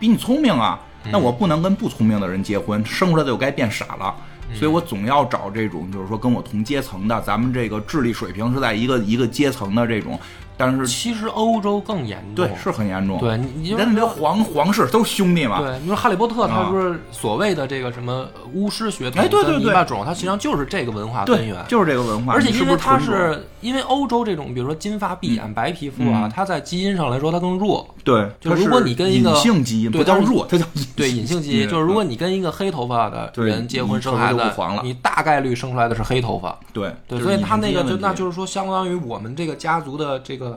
[0.00, 0.80] 比你聪明啊，
[1.12, 4.12] 那我不能跟不聪明的人结婚，生出来的就该变傻了。
[4.52, 10.18] 所以我总要找这种，就是说跟我同阶层的，咱们这个智力水平是在一个一个阶层的这种。
[10.58, 13.16] 但是其实欧洲更严重，对，是很严重。
[13.18, 15.60] 对，你人家皇皇室都是兄弟嘛。
[15.60, 22.34] 对，你说哈利波特，他不是所谓的这个什么巫师血统，哎，对对对，种，他实际上就是这个文化根源，就是这个文化。
[22.34, 27.88] 而且因为他是因为欧洲这种，比如说金发碧眼、白皮肤啊，他在基因上来说他更弱。
[28.02, 31.68] 对，就如果你跟一个隐性基因，不叫弱，它叫对隐性基因。
[31.68, 34.40] 就是如果你跟一个黑头发的人结婚生孩子，
[34.82, 36.58] 你大概率生出来的是黑头发。
[36.72, 40.47] 对对，所以他那个就那就是说，相当于我们这个家族的这个。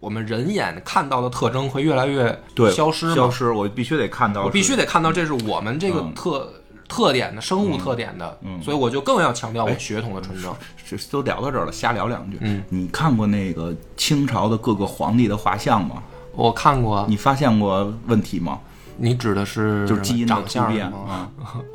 [0.00, 3.14] 我们人眼看到的特征会越来越对消失嘛。
[3.14, 6.52] 消失，我必须得看到，我必须得看到这是我们这个嗯特、
[6.88, 10.54] 特点的生物特点的，嗯所以我就更要强调我血统的纯正。
[10.88, 12.38] 这都聊到这儿了，瞎聊两句。
[12.40, 16.02] 嗯，你看过那个清朝的各个皇帝的画像吗？
[16.32, 18.60] 我看过，你发现过问题吗？
[18.98, 20.98] 你指的是就是基因的突变吗？
[21.06, 21.30] 啊！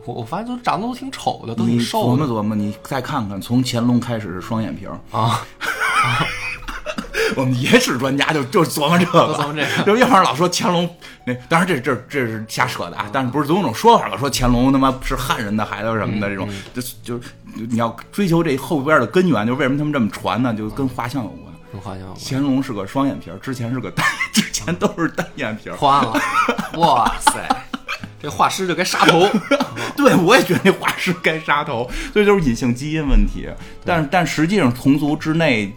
[0.05, 5.41] 我 我发现都长得都挺丑的，都挺瘦的琢磨琢磨，你再看看，从乾隆开始是双眼皮儿，啊，
[7.36, 9.84] 我们野史专家就就琢磨这个，琢磨这个。
[9.84, 10.90] 就要不然老说乾隆
[11.26, 17.30] 那，当然这这这是瞎扯的啊，但是不是总有种说法了，说乾隆他妈是汉人的孩子什么的这种，就就是
[17.70, 20.54] 你要追求这后边的根源，就为什么他们这么传呢？
[20.54, 21.54] 就跟画像有关。
[21.74, 25.76] 我好像乾隆是个双眼皮儿，之前是个单， 之前都是单眼皮儿。
[25.76, 26.14] 换了，
[26.78, 27.48] 哇塞，
[28.22, 29.26] 这画师就该杀头。
[29.96, 33.48] 对，我也觉得那画师该杀头，所以就是隐性基因问题。
[33.86, 35.74] 但是但实际上同族之内。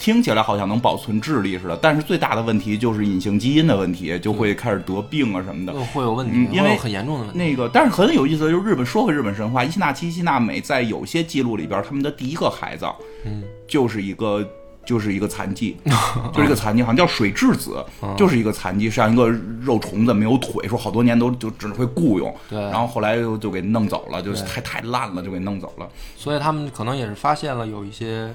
[0.00, 5.72] 嗯听起来好像能保存智力似的，但是最大的问题就是隐性基因的问题，就会开始得病啊什么的。
[5.92, 7.38] 会有问题，嗯因为很严重的问题。
[7.38, 12.86] 那个，但是很有意思的就是日本说回日本神话，伊西纳奇、伊西纳美在有些记录里边，他们的第一个孩子，
[13.26, 14.42] 嗯，就是一个
[14.86, 15.76] 就是一个残疾，
[16.32, 17.84] 就是一个残疾，好像叫水质子，
[18.16, 19.28] 就是一个残疾，像一个
[19.60, 25.86] 肉虫子，没有腿，说好多年都就只会雇佣，对然后后来就就给弄走了，就是太太烂了，就给弄走了。
[26.16, 28.32] 所以他们可能也是发现了有一些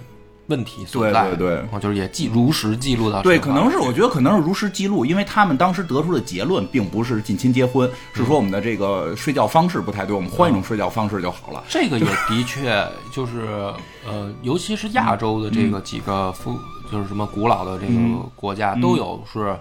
[0.47, 1.65] 问题所在，对对对。
[1.71, 11.63] 哦，就是也记如实记录到对，可能是我觉得可能是如实记录，因为他们当时得出的结论并不是近亲结婚，是说我们的这个睡觉方式不太对，我们换一种睡觉方式就好了。
[11.67, 13.47] 这个也的确就是
[14.07, 16.57] 呃，尤其是亚洲的这个几个夫，
[16.91, 17.91] 就是什么古老的这个
[18.35, 19.57] 国家、都有是，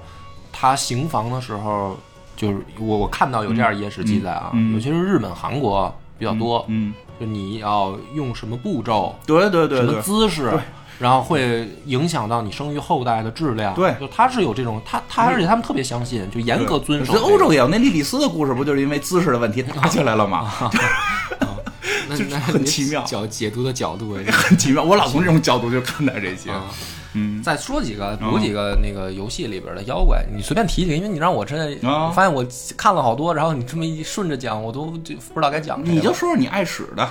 [0.53, 1.97] 他行房的时候，
[2.37, 4.75] 就是我我看到有这样野史记载啊，嗯嗯。
[4.75, 5.93] 尤其是日本、韩国
[6.25, 10.01] 比较多，嗯，就你要用什么步骤、对对对什么。
[10.01, 10.61] 姿势对。
[11.01, 17.13] 然后会影响到你生育后代的质量，对就他是有这种，他他而且他们特别相信，就严格遵守。
[17.15, 20.53] 欧洲也有，那莉莉丝的故事不就是因为姿势的问题打起来了吗？
[22.11, 26.51] 就是那那很奇妙角解读的角度也 很奇妙，我老从这种角度就看待这些。
[27.15, 27.17] 啊。
[27.17, 32.45] 嗯，再说几个，补几个那个游戏里边的妖怪，你随便提几个，因为你让我真的，发现我
[32.77, 35.81] 看了好多，然后你这么一顺着讲，我都就不知道该讲。
[35.85, 37.09] 你就说说你爱使的，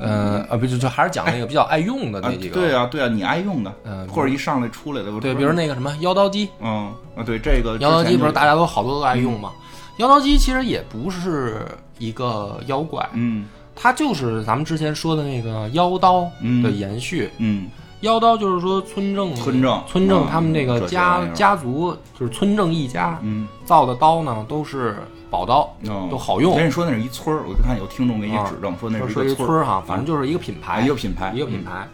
[0.00, 9.50] 嗯啊，不就就还是讲那个比较爱用的啊那几个，对啊对啊，你爱用的，嗯或者一上来出来的，对，比如那个什么妖刀姬，嗯啊，对这个妖刀姬不是大家家都好多都爱用吗？
[9.96, 11.66] 妖刀姬其实也不是
[11.98, 17.30] 一个妖怪，嗯它就是咱们之前说的那个妖刀嗯的延续。
[17.38, 17.68] 嗯
[18.02, 23.48] 妖刀就是说村正村正村正嗯他们那个家家族就是村正一家嗯。
[23.64, 24.96] 造的刀呢，都是
[25.28, 26.52] 宝刀，嗯都好用。
[26.52, 29.64] 我跟你说那是一村儿，我就看有听众给你指正说那是一个村村儿。
[29.64, 31.32] 哈，反正就是一个品啊牌，一个品牌。
[31.34, 31.86] 一个品牌。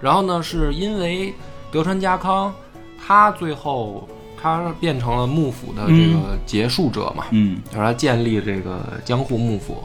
[0.00, 1.34] 然后呢，是因为
[1.72, 2.54] 德川家康
[3.04, 4.06] 他最后
[4.40, 7.60] 他变成了幕府的这个结束者嘛，嗯。
[7.64, 9.82] 就是他建立这个江户幕府。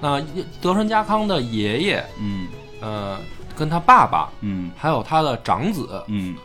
[0.00, 0.20] 那
[0.60, 2.46] 德川家康的爷爷，嗯。
[2.80, 3.16] 呃，
[3.56, 4.70] 跟他爸爸嗯。
[4.76, 6.36] 还有他的长子嗯，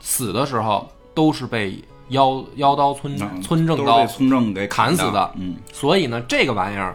[0.00, 5.30] 死的时候，都是被妖妖刀村嗯村正刀村正给砍死的。
[5.36, 6.94] 嗯，所以呢，这个玩意儿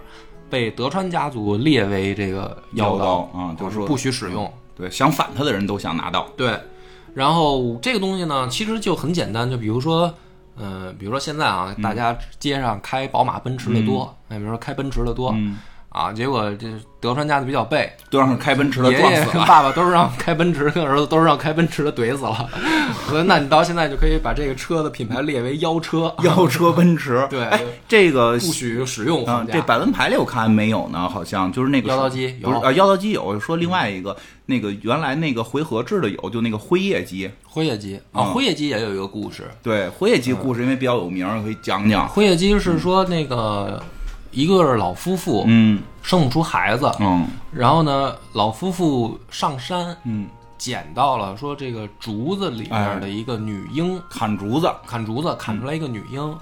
[0.50, 4.52] 被德川家族列为这个妖刀啊，就是说不许使用。
[4.74, 6.58] 对想反他的人都想拿到，对，
[7.14, 10.12] 然后这个东西呢，其实就很简单，就比如说，
[10.58, 15.60] 呃，比如说现在啊，大家街上开宝马、奔驰的多，哎，比如说开奔驰的多、嗯，
[15.92, 16.68] 啊，结果这
[17.02, 22.50] 德川家的比较背，都让开奔驰的爷爷撞死了，跟爸爸都是让开奔驰，跟儿子都是让开奔驰的怼死了。
[23.26, 29.46] 那你到现在就可以把这个车的品牌列为妖车， 妖车奔驰， 对哎，这个不许使用啊。
[29.52, 34.16] 这百闻牌里我看没有呢，好像就是那个妖刀机有啊，妖刀机有说另外一个
[34.46, 39.44] 那个原来那个回合制的有，就那个辉夜机，辉夜机啊，嗯辉夜机也有一个故事。
[39.62, 42.08] 对，辉夜机故事因为比较有名，可以讲讲。
[42.08, 43.84] 辉夜机是说那个
[44.32, 45.82] 一个是老夫妇嗯。
[46.02, 47.28] 生不出孩子，嗯。
[47.52, 50.28] 然后呢，老夫妇上山嗯，
[50.58, 56.36] 捡到了说这个竹子里面的一个女婴，砍竹子，砍竹子砍出来一个女婴，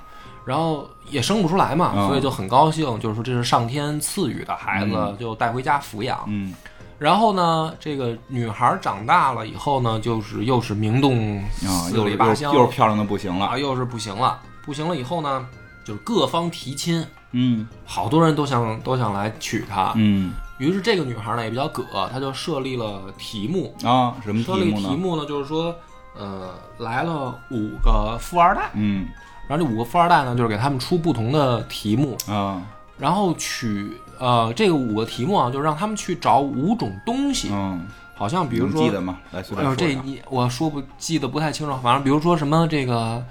[0.45, 2.07] 然后也生不出来嘛，嗯。
[2.07, 5.17] 所以就很高兴，就是说这是上天赐予的孩子，嗯。
[5.19, 6.23] 就带回家抚养。
[6.27, 6.53] 嗯。
[6.97, 15.45] 然后呢，这个女孩长大了以后呢，就是又是名动啊，四里八乡，又是漂亮的不行了，啊，又是不行了，不行了以后呢，
[15.89, 17.67] 就是各方提亲，嗯。
[17.83, 19.91] 好多人都想都想来娶她。
[19.95, 20.31] 嗯。
[20.59, 21.83] 于是这个女孩呢也比较葛，
[22.13, 24.89] 她就设立了题目，啊，什么设立题目呢？
[24.89, 25.75] 题目呢就是说，
[26.15, 29.07] 呃，来了五个富二代，嗯。
[29.47, 32.61] 然后这五个富二代呢就是给他们出不同的题目，啊。
[32.99, 37.87] 然后取呃这个五个题目啊，就让他们去找五种东西，嗯。
[38.15, 39.17] 好像比如说能记得吗？
[39.31, 39.75] 来随哎。
[39.77, 43.23] 这你我说不记得不太清楚，反正比如说什么这个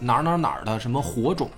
[0.00, 1.50] 哪儿哪儿哪儿的什么火种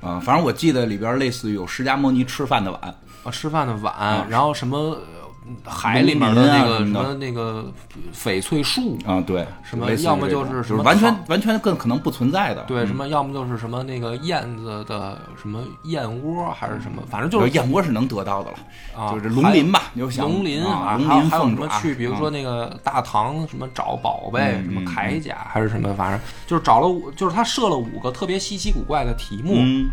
[0.00, 2.80] 啊，反正我记得里边类似于有释迦牟尼吃饭的碗，
[3.22, 5.23] 啊，吃饭的碗，然后什么呃
[5.64, 7.70] 海里面的那个什什么那个
[8.14, 18.58] 翡翠树，啊，对，什么要么就是什么完全完全更可能不存在的，对，什么要么就是什么那个燕子的什么燕窝，还是什么，反正就就是是燕窝是能得到的了，
[18.96, 29.90] 啊，就是龙鳞吧，龙鳞啊，龙鳞还有什么去，比如说嗯那个大唐什么找宝贝，什么铠甲还是什么，反正就是找了五，就是他设了五个特别稀奇古怪的题目，嗯。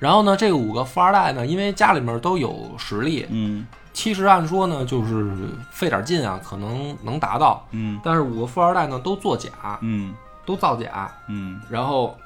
[0.00, 3.66] 然后呢，这个五个富二代呢，因为家里面都有实力，嗯
[4.00, 5.30] 其实按说呢，就是
[5.70, 8.00] 费点劲啊，可能能达到，嗯。
[8.02, 9.50] 但是五个富二代呢都作假，
[9.82, 10.14] 嗯。
[10.46, 11.60] 都造假，嗯。
[11.68, 12.16] 然后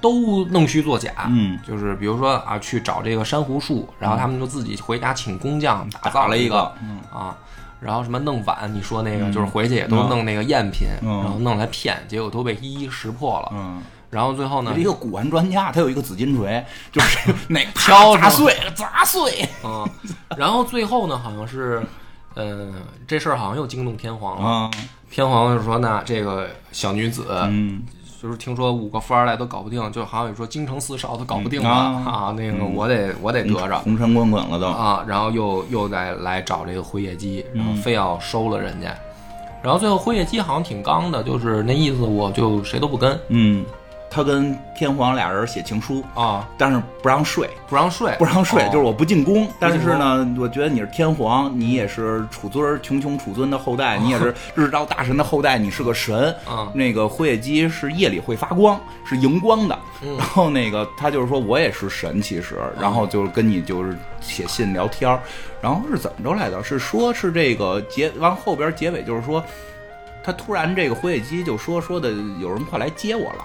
[0.00, 6.98] 都弄虚作假，嗯，就是比如说啊，去找这个珊瑚树，然后他们就自己回家请工匠打造了一一个嗯。
[7.14, 7.36] 啊，
[7.78, 9.32] 然后什么弄碗，你说那个、嗯。
[9.32, 10.08] 就是回去也都嗯。
[10.08, 11.08] 弄那个赝品，嗯。
[11.20, 13.48] 然后弄来骗，结果都被一一识破了。
[13.52, 13.80] 嗯。
[14.12, 19.48] 然后最后呢一，个古玩专家，他有一个紫金锤， 就是哪个挑砸碎了砸碎。
[19.64, 19.88] 嗯，
[20.36, 21.82] 然后最后呢，好像是，
[22.34, 22.70] 呃，
[23.08, 24.46] 这事儿好像又惊动天皇了。
[24.46, 24.70] 啊，
[25.10, 27.82] 天皇就说：“那这个小女子，嗯。
[28.22, 32.04] 就是听说五个富二代都搞不定，就好像有说京城四少都搞不定了、嗯。
[32.04, 33.80] 啊，那个我得我得得着。
[33.80, 34.68] 红尘滚滚了都。
[34.68, 37.74] 啊，然后又又再来找这个辉夜姬，然嗯。
[37.74, 38.96] 后非要收了人家，
[39.60, 43.18] 然后最后辉夜姬好像挺刚的，就是那意思，我就谁都不跟。
[43.26, 43.64] 嗯，
[44.12, 48.68] 他跟天皇俩人写情书，啊，但是不让睡，不让睡，不让睡，哦。
[48.70, 49.48] 就是我不进宫。
[49.58, 56.30] 但是呢，我觉得你是天皇，你也是楚尊儿穷穷楚尊的后代，你也是日照大神的后代，你是个神。
[56.44, 59.78] 啊 那个辉夜姬是夜里会发光，是荧光的。
[60.02, 60.14] 嗯。
[60.18, 65.18] 然后那个他就是说我也是神，其实，然后就是跟你就是写信聊天儿。
[65.62, 66.62] 然后是怎么着来的？
[66.62, 69.42] 是说是这个结完后边结尾就是说，
[70.22, 72.10] 他突然这个辉夜姬就说说的
[72.40, 73.44] 有人快来接我了，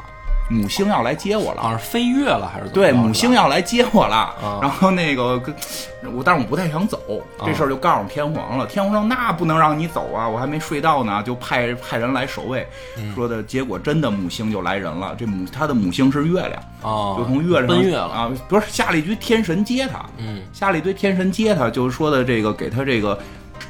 [0.50, 1.62] 母星要来接我了。
[1.62, 2.70] 好像是飞跃了还是？
[2.70, 5.54] 对，母星要来接我了，啊然后那个跟
[6.14, 7.00] 我，但是我不太想走，
[7.46, 8.66] 这事儿就告诉天皇了。
[8.68, 12.66] 天皇说那不能让你走啊，我还没睡到呢，就派派人来守卫，
[12.98, 15.16] 嗯说的结果真的母星就来人了。
[15.18, 23.18] 这母他的母星是月亮，啊，就从月亮上奔月了，啊，不是下了一堆天神接他，嗯下了一堆天神接他，就是说的这个给他这个。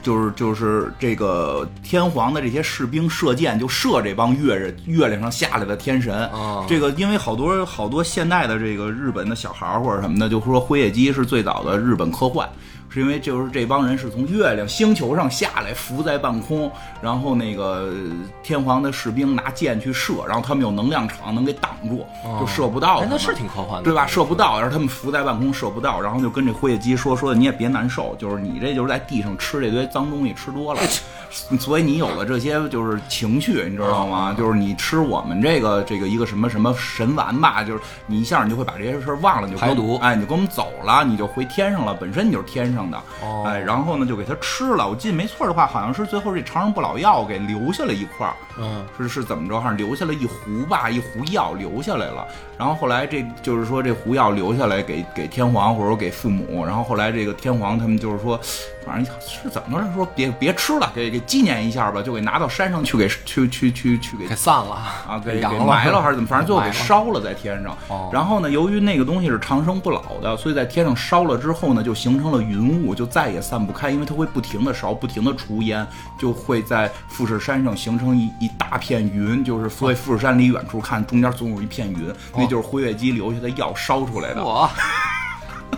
[0.01, 6.27] 就是就是这个天皇的这些士兵射箭，就射这帮月人月亮上下来的天神。
[6.29, 12.47] 啊，这个因为好多好多现代的这个日本的小孩儿或者什么的，就说辉夜姬是最早的日本科幻，
[12.89, 16.71] 是因为就是这帮人是从月亮星球上下来，浮在半空，
[17.01, 17.93] 然后那个呃
[18.41, 22.05] 天皇的士兵拿箭去射，然后他们有能量场能给挡住，
[22.39, 23.03] 就射不到他，们。
[23.03, 24.07] 哎那是挺科幻的，对吧？
[24.07, 30.81] 射不到，然后他们浮在半空射不到，然后就跟这辉夜姬说说，你也别难受，就是你这就是在地上吃这堆脏东西吃多了，
[31.59, 34.33] 所以你有了这些就是情绪，你知道吗？
[34.37, 48.33] 就是你吃我们这个这个一个什么什么神丸吧，就是你一下你就会把这些事儿忘了，你就排毒哎，你就跟我们走了，你就回天上了，本身你就是天上的，哦哎，然后呢就给他吃了，我记得没错的话，好像是最后这长生不老药给留下了一块儿。
[48.59, 49.55] 嗯是是怎么着？
[49.59, 52.27] 好像留下了一壶吧，一壶药留下来了。
[52.57, 56.65] 然后后来这就是说这壶药留下来给给天皇或者说给父母。
[56.65, 58.39] 然后后来这个天皇他们就是说，
[58.83, 64.71] 反正是怎么着说别别吃了，给给纪念一下吧，就给拿到山上去给去去去去给给散了
[65.07, 66.27] 啊，给给埋了还是怎么？
[66.27, 67.77] 反正最后给烧了在天上。
[67.89, 75.85] 哦然后呢，由于那个东西是长生不老的，所以在天上烧了之后呢，就形成了云雾，就再也散不开，因为它会不停的烧，不停的出烟，
[76.17, 84.43] 就会在富士山上形成一一大片云，就是所以富士山离远处看，中间总有一片云，那就是辉月姬留下的药烧出来的。
[84.45, 84.69] 我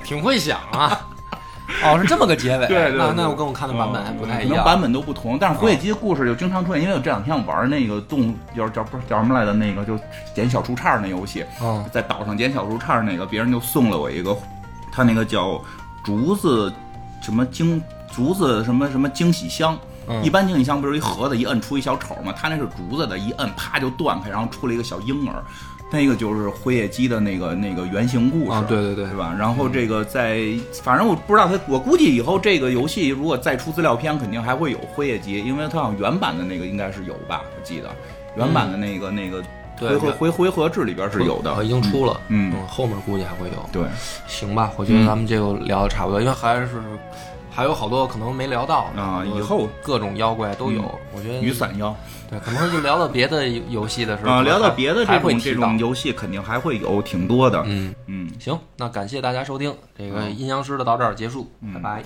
[0.03, 1.07] 挺会想啊。
[1.83, 4.49] 哦，是这么个结尾，对对对那那我跟我看的版本还不太一样。
[4.49, 5.37] 可能版本都不同。
[5.39, 9.97] 但是辉夜姬的故事就经常出现，因为我这两天我玩那个动叫叫不是叫什么来的那个，就
[10.33, 14.35] 捡小树杈那游戏，嗯在岛上捡小树杈那个，别人就送了我一个，
[14.91, 15.61] 他那个叫
[16.09, 16.73] 竹子
[17.21, 17.79] 什么惊
[18.11, 19.77] 竹子什么什么惊喜箱。
[20.07, 22.33] 嗯一般惊喜箱不是一盒子，一摁出一小丑吗？
[22.35, 25.35] 他那是竹子的，一摁啪就断开，然后出了一个小婴儿。
[25.91, 29.35] 那个就是辉夜姬的那个那个原型故事，啊对对对是吧？
[29.37, 30.47] 然后这个在，
[30.83, 37.89] 反正我不知道他，我估计以后这个游戏如果再出资料片，肯定还会有辉夜姬，因为它好像原版的那个应该是有吧，我记得
[38.35, 39.47] 原版的那个、那个对
[39.79, 43.69] 回合回回合制里边是有的，呃已经出了，嗯后面估计还会有。
[43.71, 43.83] 对，
[44.27, 46.67] 行吧，我觉得咱们这个聊的差不多，因为还是
[47.51, 50.81] 还有好多可能没聊到的啊以后各种妖怪都有。
[50.81, 51.93] 嗯我觉得雨伞妖
[52.29, 55.77] 对，可能就聊到别的游戏的时候啊，聊到别的这种这种。
[55.79, 58.29] 游戏，肯定还会有挺多的，嗯，嗯。
[58.39, 62.03] 行，那感谢大家收听，这个阴阳师的到这儿结束，拜拜。